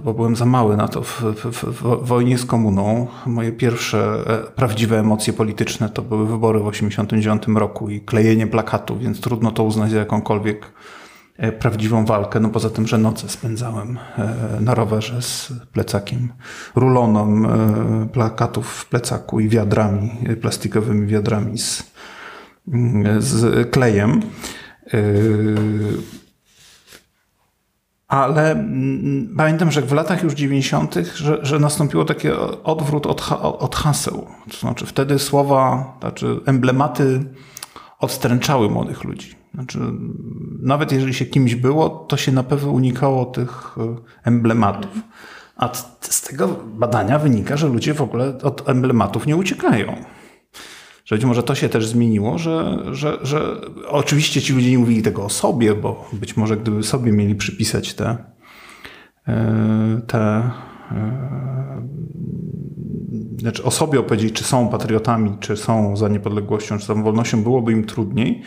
[0.04, 3.08] bo byłem za mały na to w, w, w, wojnie z komuną.
[3.26, 8.98] Moje pierwsze e, prawdziwe emocje polityczne to były wybory w 1989 roku i klejenie plakatu,
[8.98, 10.72] więc trudno to uznać za jakąkolwiek
[11.60, 12.40] prawdziwą walkę.
[12.40, 16.34] No poza tym, że noce spędzałem e, na rowerze z plecakiem,
[16.76, 17.44] ruloną
[18.14, 21.96] plakatów w plecaku i wiadrami, plastikowymi wiadrami z
[23.20, 24.22] z klejem.
[28.08, 32.28] Ale mm, pamiętam, że w latach już 90., że, że nastąpiło taki
[32.64, 34.28] odwrót od, od haseł.
[34.52, 37.24] To znaczy wtedy słowa, znaczy emblematy
[38.00, 39.36] odstręczały młodych ludzi.
[39.56, 39.80] Znaczy,
[40.60, 44.92] nawet jeżeli się kimś było, to się na pewno unikało tych e, emblematów.
[45.56, 49.96] A z tego badania wynika, że ludzie w ogóle od emblematów nie uciekają
[51.06, 55.02] że być może to się też zmieniło, że, że, że oczywiście ci ludzie nie mówili
[55.02, 58.18] tego o sobie, bo być może gdyby sobie mieli przypisać te,
[59.28, 60.20] e, te
[60.92, 61.88] e,
[63.38, 67.72] znaczy o sobie opowiedzieć, czy są patriotami, czy są za niepodległością, czy za wolnością, byłoby
[67.72, 68.42] im trudniej.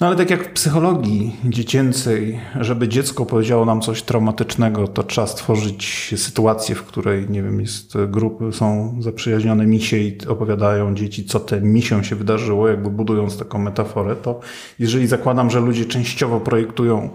[0.00, 5.26] No ale tak jak w psychologii dziecięcej, żeby dziecko powiedziało nam coś traumatycznego, to trzeba
[5.26, 11.40] stworzyć sytuację, w której, nie wiem, jest grupy, są zaprzyjaźnione misie i opowiadają dzieci, co
[11.40, 14.40] te misią się wydarzyło, jakby budując taką metaforę, to
[14.78, 17.10] jeżeli zakładam, że ludzie częściowo projektują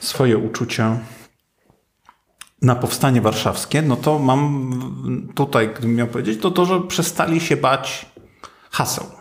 [0.00, 0.98] swoje uczucia
[2.62, 4.70] na powstanie warszawskie, no to mam
[5.34, 8.06] tutaj, gdybym miał powiedzieć, to to, że przestali się bać
[8.70, 9.17] haseł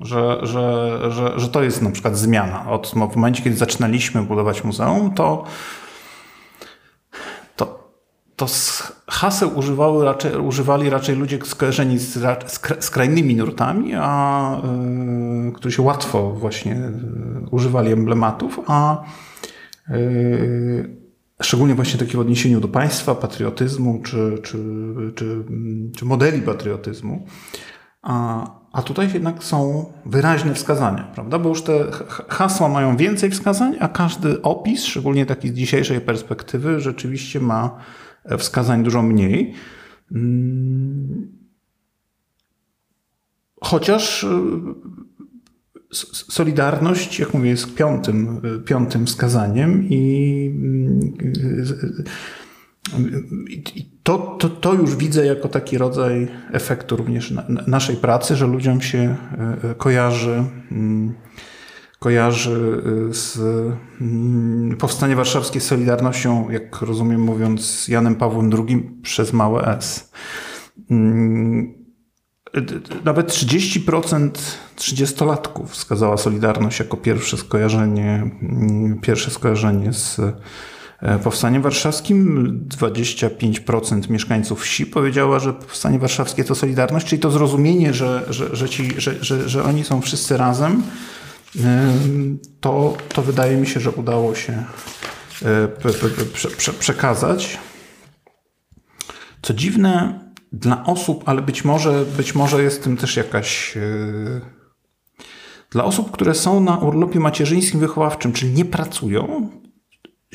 [0.00, 2.70] że, że, że, że to jest na przykład zmiana.
[2.70, 5.44] Od, w momencie, kiedy zaczynaliśmy budować muzeum, to,
[7.56, 7.90] to,
[8.36, 8.46] to
[9.08, 12.12] haseł używały raczej, używali raczej ludzie skojarzeni z,
[12.46, 14.60] z skrajnymi nurtami, a,
[15.48, 19.04] y, którzy się łatwo właśnie y, używali emblematów, a
[19.90, 20.96] y,
[21.42, 24.58] szczególnie właśnie takie w odniesieniu do państwa, patriotyzmu czy, czy,
[25.14, 25.44] czy,
[25.96, 27.26] czy modeli patriotyzmu.
[28.02, 28.46] A,
[28.76, 31.38] a tutaj jednak są wyraźne wskazania, prawda?
[31.38, 31.90] Bo już te
[32.28, 37.78] hasła mają więcej wskazań, a każdy opis, szczególnie taki z dzisiejszej perspektywy, rzeczywiście ma
[38.24, 39.54] e, wskazań dużo mniej.
[40.12, 41.28] Mm.
[43.60, 44.28] Chociaż e,
[46.12, 52.45] Solidarność, jak mówię, jest piątym, e, piątym wskazaniem i mm, i
[54.02, 58.46] to, to, to już widzę jako taki rodzaj efektu również na, na naszej pracy, że
[58.46, 59.16] ludziom się
[59.62, 61.14] e, e, kojarzy, mm,
[61.98, 63.38] kojarzy e, z
[64.00, 70.12] mm, powstanie warszawskie Solidarnością, jak rozumiem mówiąc, z Janem Pawłem II przez małe S.
[70.90, 71.86] Mm,
[73.04, 74.30] nawet 30%
[74.76, 78.30] 30-latków wskazała Solidarność jako pierwsze skojarzenie,
[79.02, 80.20] pierwsze skojarzenie z
[81.24, 88.26] powstaniem warszawskim 25% mieszkańców wsi powiedziała, że powstanie warszawskie to solidarność, czyli to zrozumienie, że,
[88.30, 90.82] że, że, ci, że, że, że oni są wszyscy razem,
[91.64, 91.92] e,
[92.60, 94.64] to, to wydaje mi się, że udało się
[95.44, 95.68] e,
[96.78, 97.58] przekazać.
[99.42, 100.20] Co dziwne
[100.52, 103.78] dla osób, ale być może, być może jest tym też jakaś.
[105.70, 109.50] Dla osób, które są na urlopie macierzyńskim wychowawczym, czyli nie pracują,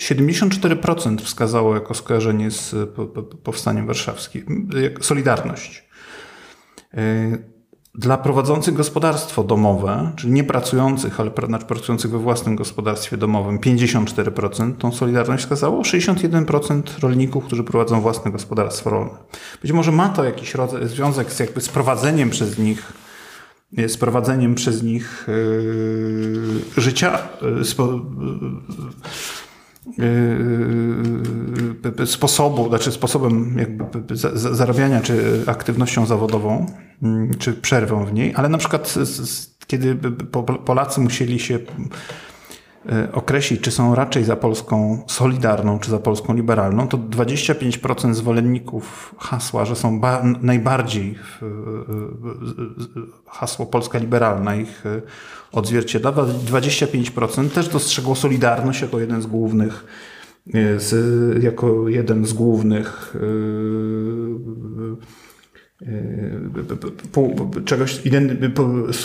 [0.02, 2.76] 74% wskazało jako skojarzenie z
[3.44, 4.70] powstaniem warszawskim,
[5.02, 5.86] Solidarność.
[7.96, 14.74] Dla prowadzących gospodarstwo domowe, czyli nie pracujących, ale znaczy pracujących we własnym gospodarstwie domowym, 54%
[14.78, 19.18] tą Solidarność wskazało, 61% rolników, którzy prowadzą własne gospodarstwo rolne.
[19.62, 22.94] Być może ma to jakiś rodzaj, związek z jakby sprowadzeniem przez nich
[23.88, 27.66] z prowadzeniem przez nich yy, życia, yy,
[32.06, 36.66] sposobu, znaczy sposobem jakby zarabiania, czy aktywnością zawodową,
[37.04, 38.96] mm, czy przerwą w niej, ale na przykład
[39.68, 39.96] kiedy
[40.66, 41.60] Polacy musieli się
[43.14, 49.66] określić, czy są raczej za Polską Solidarną, czy za Polską Liberalną, to 25% zwolenników hasła,
[49.66, 50.02] że są
[50.42, 51.16] najbardziej
[53.28, 54.84] hasło Polska Liberalna ich
[55.52, 56.12] odzwierciedla.
[56.12, 59.86] 25% też dostrzegło Solidarność jako jeden z głównych
[60.54, 63.16] e, z, jako jeden z głównych
[67.66, 68.02] czegoś,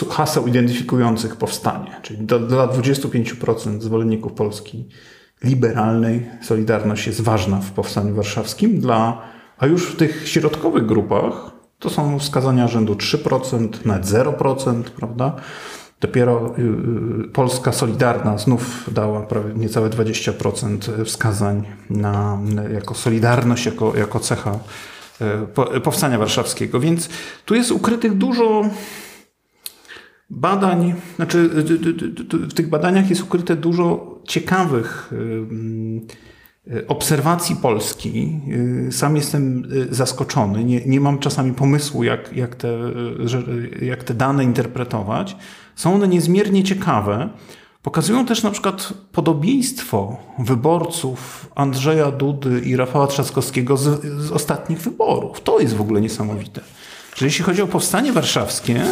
[0.09, 1.91] haseł identyfikujących powstanie.
[2.01, 4.89] Czyli do, dla 25% zwolenników Polski
[5.43, 9.21] liberalnej Solidarność jest ważna w powstaniu warszawskim, dla,
[9.57, 15.35] a już w tych środkowych grupach to są wskazania rzędu 3%, nawet 0%, prawda?
[16.01, 16.61] Dopiero y,
[17.25, 22.39] y, Polska Solidarna znów dała prawie niecałe 20% wskazań na,
[22.73, 24.59] jako solidarność, jako, jako cecha
[25.21, 26.79] E, powstania warszawskiego.
[26.79, 27.09] Więc
[27.45, 28.69] tu jest ukrytych dużo
[30.29, 31.49] badań, znaczy
[32.31, 35.15] w tych badaniach jest ukryte dużo ciekawych e,
[36.87, 38.39] obserwacji Polski.
[38.87, 40.63] E, sam jestem zaskoczony.
[40.63, 42.77] Nie, nie mam czasami pomysłu, jak, jak, te,
[43.81, 45.35] jak te dane interpretować.
[45.75, 47.29] Są one niezmiernie ciekawe.
[47.81, 55.41] Pokazują też na przykład podobieństwo wyborców Andrzeja Dudy i Rafała Trzaskowskiego z, z ostatnich wyborów.
[55.41, 56.61] To jest w ogóle niesamowite.
[57.15, 58.83] Że jeśli chodzi o powstanie warszawskie,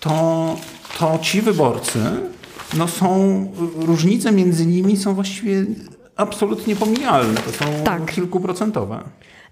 [0.00, 0.56] to,
[0.98, 1.98] to ci wyborcy,
[2.76, 5.64] no są, różnice między nimi są właściwie
[6.16, 7.40] absolutnie pomijalne.
[7.40, 8.06] To są tak.
[8.06, 9.04] kilkuprocentowe.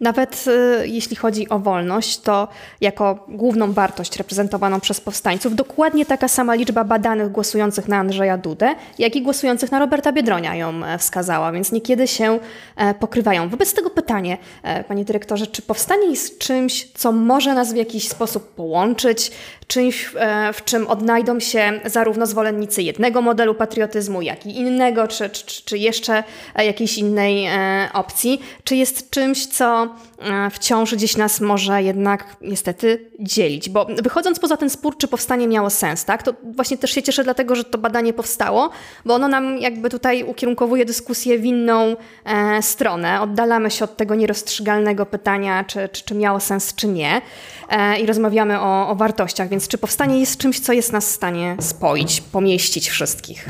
[0.02, 0.44] Nawet
[0.82, 2.48] y, jeśli chodzi o wolność, to
[2.80, 8.74] jako główną wartość reprezentowaną przez powstańców dokładnie taka sama liczba badanych głosujących na Andrzeja Dudę,
[8.98, 12.38] jak i głosujących na Roberta Biedronia ją e, wskazała, więc niekiedy się
[12.76, 13.48] e, pokrywają.
[13.48, 18.08] Wobec tego pytanie, e, panie dyrektorze, czy powstanie jest czymś, co może nas w jakiś
[18.08, 19.32] sposób połączyć,
[19.72, 20.10] czymś,
[20.52, 25.78] w czym odnajdą się zarówno zwolennicy jednego modelu patriotyzmu, jak i innego, czy, czy, czy
[25.78, 26.24] jeszcze
[26.56, 27.48] jakiejś innej
[27.92, 28.40] opcji?
[28.64, 29.88] Czy jest czymś, co
[30.30, 33.68] E, wciąż gdzieś nas może jednak niestety dzielić.
[33.68, 37.24] Bo wychodząc poza ten spór, czy powstanie miało sens, tak, to właśnie też się cieszę
[37.24, 38.70] dlatego, że to badanie powstało,
[39.04, 43.20] bo ono nam jakby tutaj ukierunkowuje dyskusję w inną e, stronę.
[43.20, 47.22] Oddalamy się od tego nierozstrzygalnego pytania, czy, czy, czy miało sens, czy nie
[47.68, 49.48] e, i rozmawiamy o, o wartościach.
[49.48, 53.48] Więc czy powstanie jest czymś, co jest nas w stanie spoić, pomieścić wszystkich?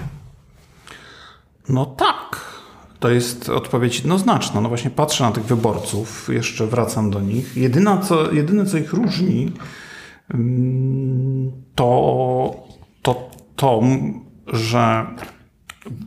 [1.68, 2.52] No tak.
[3.00, 4.60] To jest odpowiedź jednoznaczna.
[4.60, 7.56] No właśnie patrzę na tych wyborców, jeszcze wracam do nich.
[7.56, 9.52] Jedyna, co, jedyne, co ich różni,
[10.34, 12.72] mm, to
[13.02, 13.80] to, to
[14.46, 15.06] że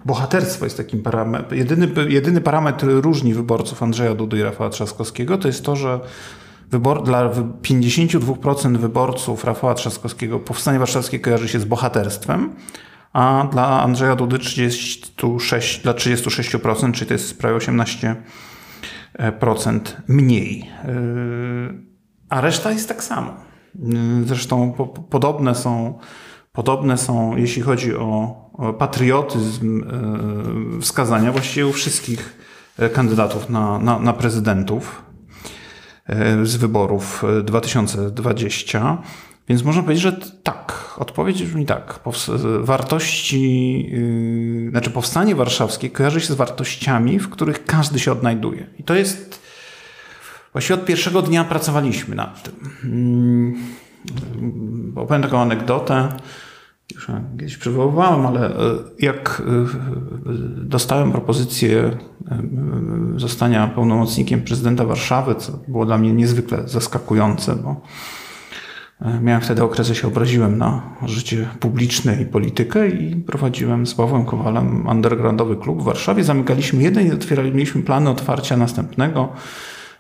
[0.05, 1.59] bohaterstwo jest takim parametrem.
[1.59, 5.99] Jedyny, jedyny parametr, różni wyborców Andrzeja Dudy i Rafała Trzaskowskiego, to jest to, że
[6.71, 7.29] wybor, dla
[7.61, 12.55] 52% wyborców Rafała Trzaskowskiego powstanie warszawskie kojarzy się z bohaterstwem,
[13.13, 18.15] a dla Andrzeja Dudy 36, dla 36%, czyli to jest prawie 18%
[20.07, 20.59] mniej.
[20.59, 20.65] Yy,
[22.29, 23.33] a reszta jest tak samo.
[23.75, 25.99] Yy, zresztą po, podobne są,
[26.51, 28.45] podobne są, jeśli chodzi o,
[28.77, 29.83] patriotyzm
[30.73, 32.37] yy, wskazania właściwie u wszystkich
[32.93, 35.05] kandydatów na, na, na prezydentów
[36.43, 38.97] z wyborów 2020.
[39.47, 40.95] Więc można powiedzieć, że tak.
[40.97, 41.99] Odpowiedź brzmi tak.
[42.61, 43.83] Wartości,
[44.63, 48.67] yy, znaczy powstanie warszawskie kojarzy się z wartościami, w których każdy się odnajduje.
[48.79, 49.45] I to jest.
[50.51, 52.53] Właściwie od pierwszego dnia pracowaliśmy nad tym.
[54.95, 56.09] Yy, opowiem taką anegdotę.
[56.93, 57.07] Już
[57.37, 61.97] kiedyś przywoływałem, ale yy, jak yy, dostałem propozycję
[63.15, 67.81] zostania pełnomocnikiem prezydenta Warszawy, co było dla mnie niezwykle zaskakujące, bo
[69.01, 73.93] E, miałem wtedy okres, że się obraziłem na życie publiczne i politykę i prowadziłem z
[73.93, 76.23] Pawłem Kowalem undergroundowy klub w Warszawie.
[76.23, 79.33] Zamykaliśmy jeden i otwierali, mieliśmy plany otwarcia następnego.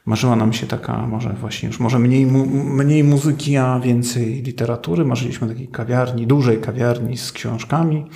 [0.05, 2.25] Marzyła nam się taka, może właśnie już może mniej,
[2.55, 5.05] mniej muzyki, a więcej literatury.
[5.05, 8.09] Marzyliśmy takiej kawiarni, dużej kawiarni z książkami.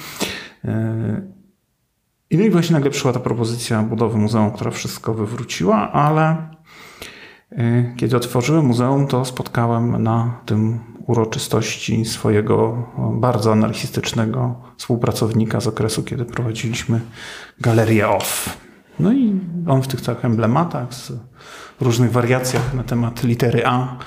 [0.65, 1.21] E,
[2.29, 6.49] I no i właśnie nagle przyszła ta propozycja budowy muzeum, która wszystko wywróciła, ale
[7.51, 16.03] y, kiedy otworzyłem muzeum, to spotkałem na tym uroczystości swojego bardzo anarchistycznego współpracownika z okresu,
[16.03, 17.01] kiedy prowadziliśmy
[17.61, 18.68] galerię OFF.
[18.99, 21.11] No i on w tych całych emblematach, z
[21.79, 23.97] różnych wariacjach na temat litery A,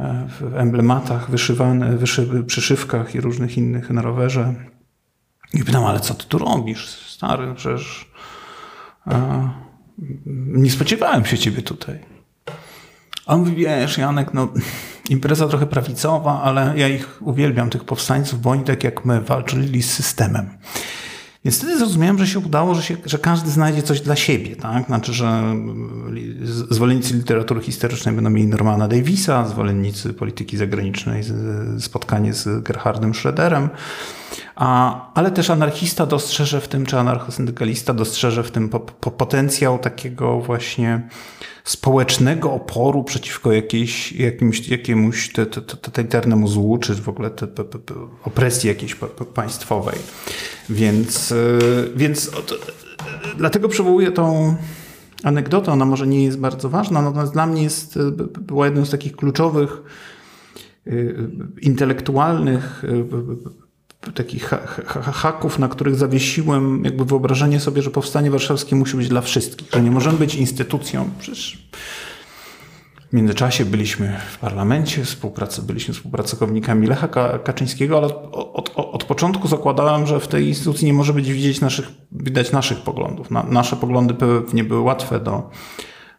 [0.00, 4.54] e, w emblematach, wyszywane, wyszy, przyszywkach i różnych innych na rowerze.
[5.52, 7.54] I pytam, ale co ty tu robisz, stary?
[7.54, 8.10] Przecież
[9.06, 9.50] e,
[10.46, 11.98] nie spodziewałem się ciebie tutaj.
[13.26, 14.48] A on mówi, wiesz, Janek, no
[15.10, 19.82] impreza trochę prawicowa, ale ja ich uwielbiam, tych powstańców, bo oni tak jak my walczyli
[19.82, 20.50] z systemem.
[21.44, 24.56] Więc wtedy zrozumiałem, że się udało, że, się, że każdy znajdzie coś dla siebie.
[24.56, 24.86] Tak?
[24.86, 25.54] Znaczy, że
[26.70, 31.22] zwolennicy literatury historycznej będą mieli Normana Davisa, zwolennicy polityki zagranicznej
[31.80, 33.68] spotkanie z Gerhardem Schröderem,
[34.56, 39.78] a, ale też anarchista dostrzeże w tym, czy anarchosyndykalista dostrzeże w tym po, po potencjał
[39.78, 41.08] takiego właśnie
[41.64, 45.32] społecznego oporu przeciwko jakiejś, jakimś, jakiemuś
[45.82, 47.94] totalitarnemu złu, czy w ogóle te, te, te,
[48.24, 48.96] opresji jakiejś
[49.34, 49.98] państwowej.
[50.70, 51.36] Więc, e,
[51.96, 52.30] więc
[53.36, 54.56] dlatego przywołuję tą
[55.22, 55.72] anegdotę.
[55.72, 58.00] Ona może nie jest bardzo ważna, natomiast dla mnie jest, e,
[58.40, 59.82] była jedną z takich kluczowych
[60.86, 60.90] e,
[61.60, 62.84] intelektualnych
[64.12, 64.50] takich
[65.12, 69.82] haków, na których zawiesiłem jakby wyobrażenie sobie, że powstanie warszawskie musi być dla wszystkich, że
[69.82, 71.10] nie możemy być instytucją.
[71.18, 71.68] Przecież
[73.10, 77.08] w międzyczasie byliśmy w parlamencie, współpracy, byliśmy współpracownikami Lecha
[77.44, 81.60] Kaczyńskiego, ale od, od, od, początku zakładałem, że w tej instytucji nie może być widzieć
[81.60, 83.30] naszych, widać naszych poglądów.
[83.30, 85.50] Na, nasze poglądy pewnie były łatwe do,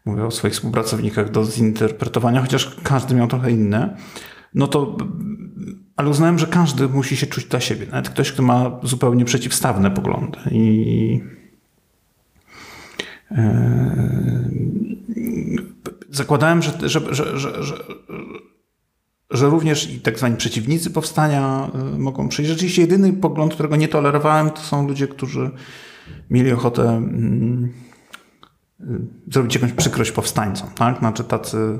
[0.06, 3.98] mówię o swoich współpracownikach, do zinterpretowania, chociaż każdy miał trochę inne.
[4.54, 4.98] No to
[5.95, 7.86] ale uznałem, że każdy musi się czuć dla siebie.
[7.86, 10.38] Nawet ktoś, kto ma zupełnie przeciwstawne poglądy.
[10.51, 11.22] I
[13.32, 14.49] e,
[16.09, 17.63] zakładałem, że, że, że,
[19.32, 22.51] że, również i tak zwani przeciwnicy powstania e, mogą przyjść.
[22.51, 25.51] Rzeczywiście jedyny pogląd, którego nie tolerowałem, to są ludzie, którzy
[26.30, 27.74] mieli ochotę mm,
[29.32, 30.99] zrobić jakąś przykrość powstańcom, tak?
[30.99, 31.80] Znaczy tacy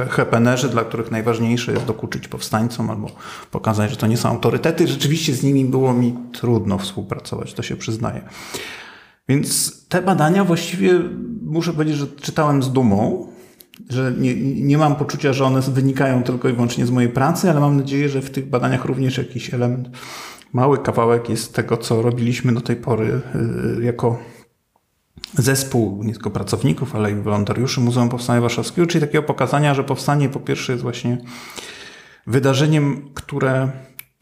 [0.00, 3.10] y, hepenerzy, dla których najważniejsze jest dokuczyć powstańcom albo
[3.50, 4.88] pokazać, że to nie są autorytety.
[4.88, 8.22] Rzeczywiście z nimi było mi trudno współpracować, to się przyznaję.
[9.28, 11.00] Więc te badania właściwie
[11.42, 13.28] muszę powiedzieć, że czytałem z dumą,
[13.90, 17.60] że nie, nie mam poczucia, że one wynikają tylko i wyłącznie z mojej pracy, ale
[17.60, 19.88] mam nadzieję, że w tych badaniach również jakiś element,
[20.52, 23.20] mały kawałek jest tego, co robiliśmy do tej pory
[23.80, 24.18] y, jako
[25.34, 30.28] zespół nie tylko pracowników, ale i wolontariuszy Muzeum Powstania Warszawskiego, czyli takiego pokazania, że powstanie
[30.28, 31.18] po pierwsze jest właśnie
[32.26, 33.70] wydarzeniem, które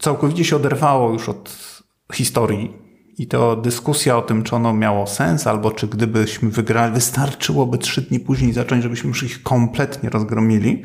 [0.00, 1.76] całkowicie się oderwało już od
[2.14, 2.86] historii.
[3.18, 8.02] I to dyskusja o tym, czy ono miało sens, albo czy gdybyśmy wygrali, wystarczyłoby trzy
[8.02, 10.82] dni później zacząć, żebyśmy już ich kompletnie rozgromili.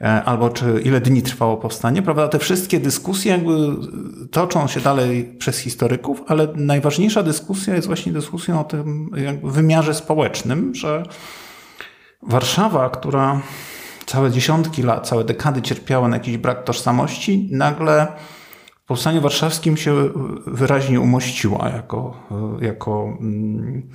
[0.00, 2.28] E, albo czy ile dni trwało powstanie, prawda?
[2.28, 3.52] Te wszystkie dyskusje jakby
[4.30, 9.10] toczą się dalej przez historyków, ale najważniejsza dyskusja jest właśnie dyskusją o tym
[9.42, 11.02] wymiarze społecznym, że
[12.22, 13.40] Warszawa, która
[14.06, 18.06] całe dziesiątki lat, całe dekady cierpiała na jakiś brak tożsamości, nagle
[18.84, 20.08] w Powstaniu Warszawskim się
[20.46, 22.16] wyraźnie umościła jako,
[22.60, 23.90] jako mm,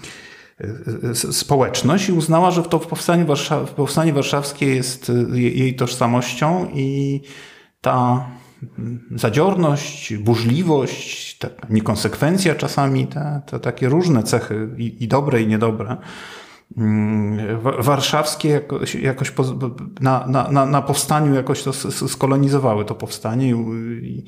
[1.32, 7.22] społeczność i uznała, że to w powstaniu, Warszaw powstanie warszawskie jest y, jej tożsamością i
[7.82, 8.26] ta
[9.16, 15.97] zadziorność, burzliwość, ta niekonsekwencja czasami, te, te takie różne cechy i, i dobre i niedobre,
[16.78, 19.34] mm, warszawskie jakoś, jakoś
[19.99, 21.74] na, na, na powstaniu jakoś to
[22.08, 23.49] skolonizowały to powstanie
[24.01, 24.26] i,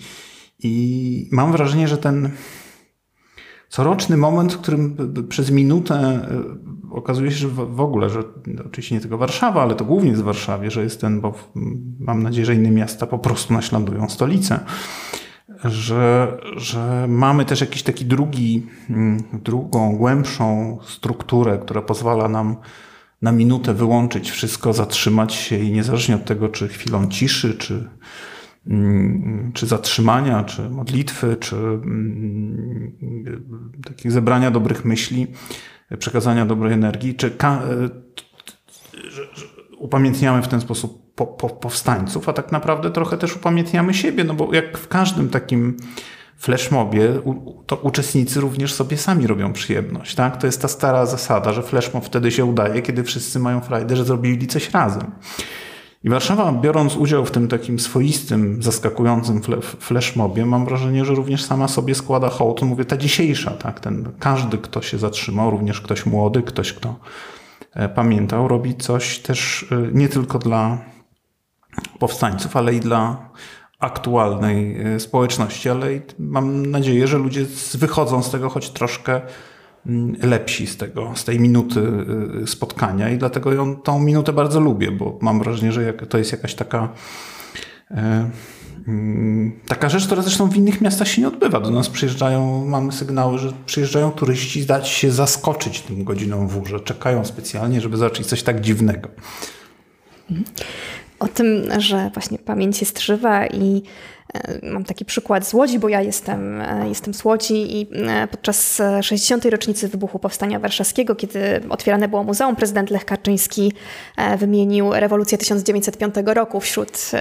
[0.59, 2.31] i mam wrażenie, że ten
[3.69, 4.97] coroczny moment, w którym
[5.29, 6.27] przez minutę e,
[6.91, 8.23] okazuje się, że w ogóle, że
[8.65, 11.33] oczywiście nie tylko Warszawa, ale to głównie z Warszawie, że jest ten, bo
[11.99, 14.59] mam nadzieję, że inne miasta po prostu naśladują stolicę.
[15.63, 22.55] Że, że mamy też jakiś taki drugi, mm, drugą, głębszą strukturę, która pozwala nam
[23.21, 27.89] na minutę wyłączyć wszystko, zatrzymać się i niezależnie od tego, czy chwilą ciszy, czy,
[29.53, 32.91] czy zatrzymania, czy modlitwy, czy mm,
[33.85, 35.27] takich zebrania dobrych myśli,
[35.99, 37.31] przekazania dobrej energii, czy
[39.77, 44.33] upamiętniamy w ten sposób po, po, powstańców, a tak naprawdę trochę też upamiętniamy siebie, no
[44.33, 45.77] bo jak w każdym takim
[46.37, 47.21] flashmobie,
[47.65, 50.37] to uczestnicy również sobie sami robią przyjemność, tak?
[50.37, 54.05] To jest ta stara zasada, że flashmob wtedy się udaje, kiedy wszyscy mają frajdę, że
[54.05, 55.11] zrobili coś razem.
[56.03, 59.41] I Warszawa, biorąc udział w tym takim swoistym, zaskakującym
[59.79, 62.61] flashmobie, mam wrażenie, że również sama sobie składa hołd.
[62.61, 63.79] Mówię, ta dzisiejsza, tak?
[63.79, 66.95] Ten, każdy, kto się zatrzymał, również ktoś młody, ktoś, kto
[67.73, 70.77] e, pamiętał, robi coś też e, nie tylko dla
[71.99, 73.29] powstańców, ale i dla
[73.79, 75.87] aktualnej e, społeczności, ale
[76.19, 79.21] mam nadzieję, że ludzie wychodzą z tego choć troszkę
[80.21, 81.81] lepsi z tego, z tej minuty
[82.43, 86.31] e, spotkania i dlatego ją, tą minutę bardzo lubię, bo mam wrażenie, że to jest
[86.31, 86.89] jakaś taka
[87.91, 88.29] e,
[88.87, 91.59] mm, taka rzecz, która zresztą w innych miastach się nie odbywa.
[91.59, 97.25] Do nas przyjeżdżają, mamy sygnały, że przyjeżdżają turyści zdać się zaskoczyć tym godziną w czekają
[97.25, 99.09] specjalnie, żeby zobaczyć coś tak dziwnego.
[100.31, 100.45] Mhm
[101.19, 103.83] o tym, że właśnie pamięć jest żywa i
[104.63, 108.81] mam taki przykład z Łodzi, bo ja jestem, e, jestem z Łodzi i e, podczas
[109.01, 109.45] 60.
[109.45, 113.73] rocznicy wybuchu Powstania Warszawskiego, kiedy otwierane było muzeum, prezydent Lech Kaczyński
[114.37, 117.11] wymienił rewolucję 1905 roku wśród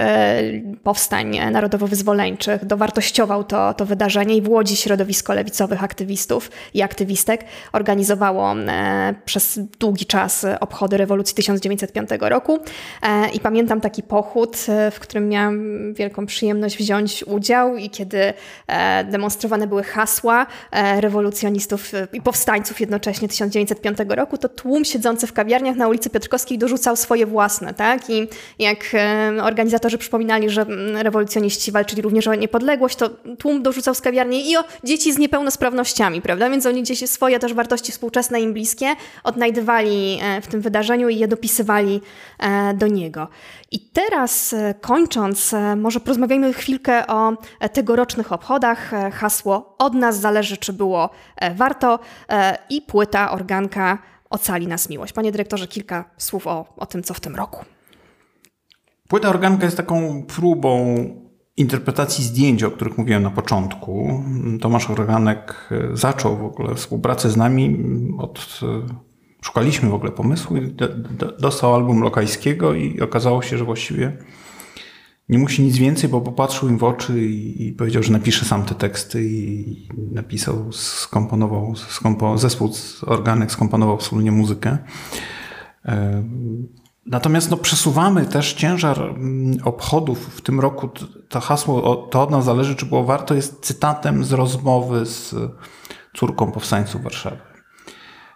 [0.83, 2.65] powstań narodowo-wyzwoleńczych.
[2.65, 8.55] Dowartościował to, to wydarzenie i w Łodzi środowisko lewicowych aktywistów i aktywistek organizowało
[9.25, 12.59] przez długi czas obchody rewolucji 1905 roku.
[13.33, 14.57] I pamiętam taki pochód,
[14.91, 18.33] w którym miałam wielką przyjemność wziąć wziąć udział i kiedy
[18.67, 25.27] e, demonstrowane były hasła e, rewolucjonistów e, i powstańców jednocześnie 1905 roku, to tłum siedzący
[25.27, 27.73] w kawiarniach na ulicy Piotrkowskiej dorzucał swoje własne.
[27.73, 28.09] Tak?
[28.09, 28.27] I
[28.59, 28.77] jak
[29.41, 34.57] organizatorzy przypominali, że mm, rewolucjoniści walczyli również o niepodległość, to tłum dorzucał z kawiarni i
[34.57, 36.49] o dzieci z niepełnosprawnościami, prawda?
[36.49, 41.27] Więc oni gdzieś swoje też wartości współczesne im bliskie odnajdywali w tym wydarzeniu i je
[41.27, 42.01] dopisywali
[42.75, 43.27] do niego.
[43.71, 48.93] I teraz kończąc, może porozmawiajmy chwilkę chwilkę o e, tegorocznych obchodach.
[48.93, 51.99] E, hasło od nas zależy, czy było e, warto
[52.69, 53.97] i płyta organka
[54.29, 55.13] Ocali nas miłość.
[55.13, 57.65] Panie dyrektorze, kilka słów o, o tym, co w tym roku.
[59.07, 60.95] Płyta organka jest taką próbą
[61.57, 64.23] interpretacji zdjęć, o których mówiłem na początku.
[64.61, 67.77] Tomasz Organek zaczął w ogóle współpracę z nami
[68.17, 68.59] od
[69.41, 70.57] szukaliśmy w ogóle pomysłu
[71.39, 74.17] dostał album Lokajskiego i okazało się, że właściwie
[75.29, 78.65] nie musi nic więcej, bo popatrzył im w oczy i, i powiedział, że napisze sam
[78.65, 82.71] te teksty i napisał, skomponował, skompo, zespół
[83.05, 84.77] organek skomponował wspólnie muzykę.
[85.85, 86.23] E,
[87.05, 90.89] natomiast no, przesuwamy też ciężar mm, obchodów w tym roku.
[91.29, 95.35] To hasło, to od nas zależy, czy było warto, jest cytatem z rozmowy z
[96.13, 97.56] córką powstańców Warszawy.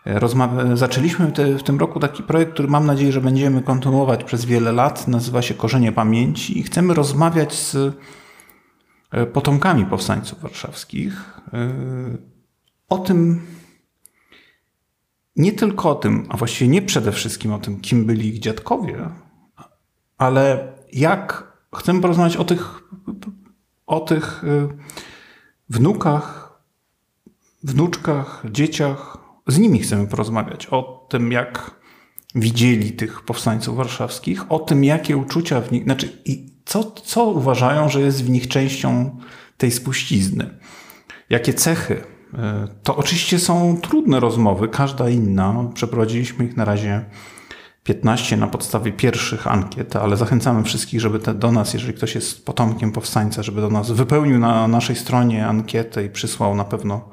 [0.06, 4.46] Rozma- zaczęliśmy te, w tym roku taki projekt, który mam nadzieję, że będziemy kontynuować przez
[4.46, 5.08] wiele lat.
[5.08, 7.76] Nazywa się Korzenie Pamięci i chcemy rozmawiać z
[9.12, 11.74] e, potomkami powstańców warszawskich e,
[12.90, 13.42] o tym,
[15.36, 19.10] nie tylko o tym, a właściwie nie przede wszystkim o tym, kim byli ich dziadkowie,
[20.18, 22.82] ale jak chcemy porozmawiać o tych,
[23.88, 24.68] o tych e,
[25.70, 26.60] wnukach,
[27.64, 29.21] wnuczkach, dzieciach,
[29.52, 31.82] z nimi chcemy porozmawiać o tym, jak
[32.36, 37.90] widzieli tych powstańców warszawskich, o tym, jakie uczucia w nich, znaczy i co, co uważają,
[37.90, 39.18] że jest w nich częścią
[39.58, 40.60] tej spuścizny.
[41.30, 42.04] Jakie cechy.
[42.34, 45.70] E, to oczywiście są trudne rozmowy, każda inna.
[45.74, 47.06] Przeprowadziliśmy ich na razie
[47.84, 52.46] 15 na podstawie pierwszych ankiet, ale zachęcamy wszystkich, żeby te do nas, jeżeli ktoś jest
[52.46, 57.10] potomkiem powstańca, żeby do nas wypełnił na naszej stronie ankietę i przysłał na pewno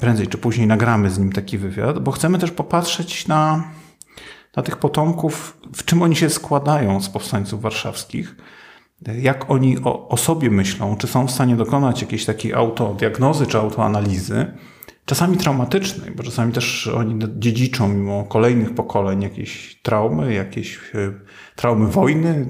[0.00, 3.64] prędzej czy później nagramy z nim taki wywiad, bo chcemy też popatrzeć na,
[4.56, 8.36] na tych potomków, w czym oni się składają z powstańców warszawskich,
[9.20, 13.58] jak oni o, o sobie myślą, czy są w stanie dokonać jakiejś takiej autodiagnozy czy
[13.58, 14.46] autoanalizy,
[15.04, 21.12] czasami traumatycznej, bo czasami też oni dziedziczą mimo kolejnych pokoleń jakieś traumy, jakieś e,
[21.56, 22.46] traumy wojny,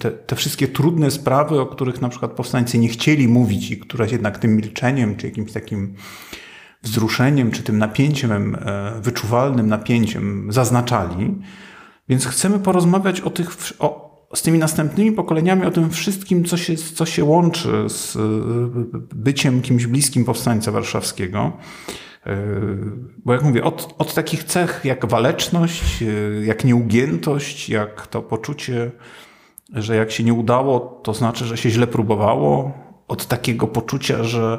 [0.00, 4.06] te, te, wszystkie trudne sprawy, o których na przykład powstańcy nie chcieli mówić i które
[4.06, 5.94] jednak tym milczeniem czy jakimś takim
[6.86, 11.34] wzruszeniem, czy tym napięciem, e, wyczuwalnym napięciem zaznaczali.
[12.08, 16.76] Więc chcemy porozmawiać o tych, o, z tymi następnymi pokoleniami, o tym wszystkim, co się,
[16.76, 18.20] co się łączy z e,
[19.14, 21.52] byciem kimś bliskim powstańca warszawskiego.
[22.26, 22.36] E,
[23.24, 26.04] bo jak mówię, od, od takich cech jak waleczność,
[26.42, 28.90] jak nieugiętość, jak to poczucie,
[29.72, 32.72] że jak się nie udało, to znaczy, że się źle próbowało,
[33.08, 34.58] od takiego poczucia, że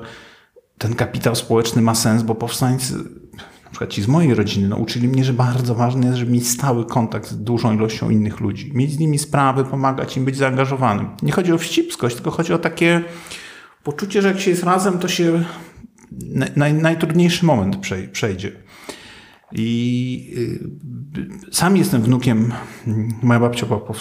[0.78, 2.94] ten kapitał społeczny ma sens, bo powstańcy,
[3.64, 6.86] na przykład ci z mojej rodziny, nauczyli mnie, że bardzo ważne jest, żeby mieć stały
[6.86, 11.10] kontakt z dużą ilością innych ludzi, mieć z nimi sprawy, pomagać im być zaangażowanym.
[11.22, 13.04] Nie chodzi o wścibskość, tylko chodzi o takie
[13.84, 15.44] poczucie, że jak się jest razem, to się
[16.56, 17.78] naj, najtrudniejszy moment
[18.12, 18.52] przejdzie.
[19.52, 20.34] I
[21.18, 22.54] y, sam jestem wnukiem,
[23.24, 23.94] moja babcia była po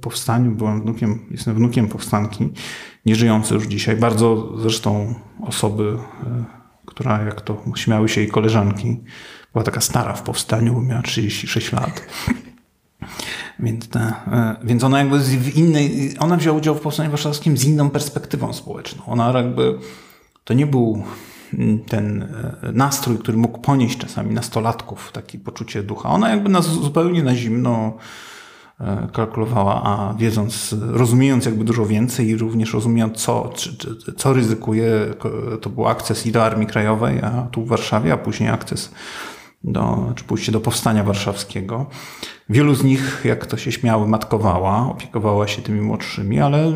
[0.00, 2.52] powstaniu, byłem wnukiem, jestem wnukiem powstanki,
[3.06, 5.96] nieżyjący już dzisiaj, bardzo zresztą osoby, y,
[6.86, 9.00] która jak to śmiały się jej koleżanki,
[9.52, 12.06] była taka stara w powstaniu, miała 36 lat.
[13.58, 14.24] Więc, ta,
[14.62, 18.52] y, więc ona jakby w innej, ona wzięła udział w powstaniu warszawskim z inną perspektywą
[18.52, 19.04] społeczną.
[19.06, 19.78] Ona jakby,
[20.44, 21.04] to nie był
[21.88, 26.08] ten e, nastrój, który mógł ponieść czasami nastolatków, takie poczucie ducha.
[26.08, 28.00] Ona jakby nas zupełnie na zimno e,
[29.12, 34.90] kalkulowała, a wiedząc, rozumiejąc jakby dużo więcej i również rozumiejąc, co, czy, czy, co ryzykuje,
[35.60, 38.90] to był akces i do Armii Krajowej, a tu w Warszawie, a później akces
[39.64, 41.86] do, czy pójście do powstania warszawskiego.
[42.48, 46.72] Wielu z nich, jak to się śmiały, matkowała, opiekowała się tymi młodszymi, ale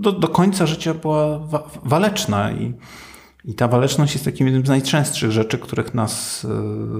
[0.00, 2.74] do, do końca życia była wa waleczna i
[3.44, 6.46] i ta waleczność jest takim jednym z najczęstszych rzeczy, których nas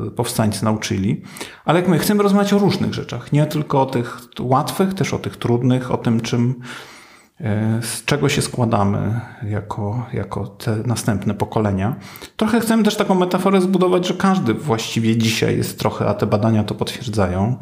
[0.07, 1.23] e, powstańcy nauczyli.
[1.65, 5.19] Ale jak my chcemy rozmawiać o różnych rzeczach, nie tylko o tych łatwych, też o
[5.19, 6.55] tych trudnych, o tym, czym,
[7.41, 11.97] e, z czego się składamy jako, jako te następne pokolenia.
[12.37, 16.65] Trochę chcemy też taką metaforę zbudować, że każdy właściwie dzisiaj jest trochę, a te badania
[16.65, 17.59] to potwierdzają,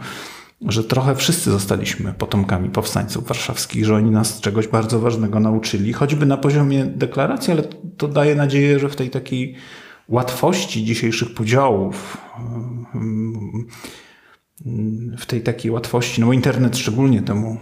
[0.66, 6.26] że trochę wszyscy zostaliśmy potomkami powstańców warszawskich, że oni nas czegoś bardzo ważnego nauczyli, choćby
[6.26, 7.62] na poziomie deklaracji, ale
[7.96, 9.54] to daje nadzieję, że w tej takiej
[10.08, 12.16] łatwości dzisiejszych podziałów,
[15.18, 17.56] w tej takiej łatwości, no bo internet szczególnie temu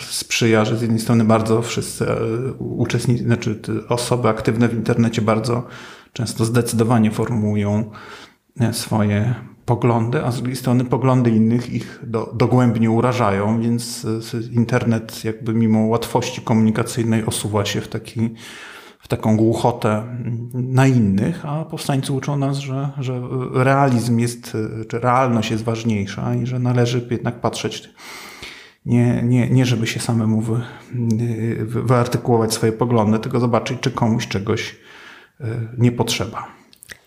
[0.00, 2.16] sprzyja, że z jednej strony bardzo wszyscy e,
[2.58, 5.66] uczestnicy, znaczy osoby aktywne w internecie bardzo
[6.12, 7.90] często zdecydowanie formułują
[8.60, 9.34] e, swoje
[9.66, 14.06] poglądy, a z drugiej strony poglądy innych ich do, dogłębnie urażają, więc
[14.52, 18.34] internet jakby mimo łatwości komunikacyjnej osuwa się w, taki,
[18.98, 20.02] w taką głuchotę
[20.54, 24.56] na innych, a powstańcy uczą nas, że, że realizm jest,
[24.88, 27.90] czy realność jest ważniejsza i że należy jednak patrzeć
[28.86, 30.62] nie, nie, nie żeby się samemu wy,
[31.66, 34.76] wyartykułować swoje poglądy, tylko zobaczyć, czy komuś czegoś
[35.78, 36.46] nie potrzeba.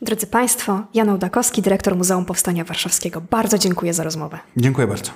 [0.02, 3.22] Drodzy Państwo, Jan Ołdakowski, dyrektor Muzeum Powstania Warszawskiego.
[3.30, 4.40] Bardzo dziękuję za rozmowę.
[4.58, 5.12] Dziękuję bardzo.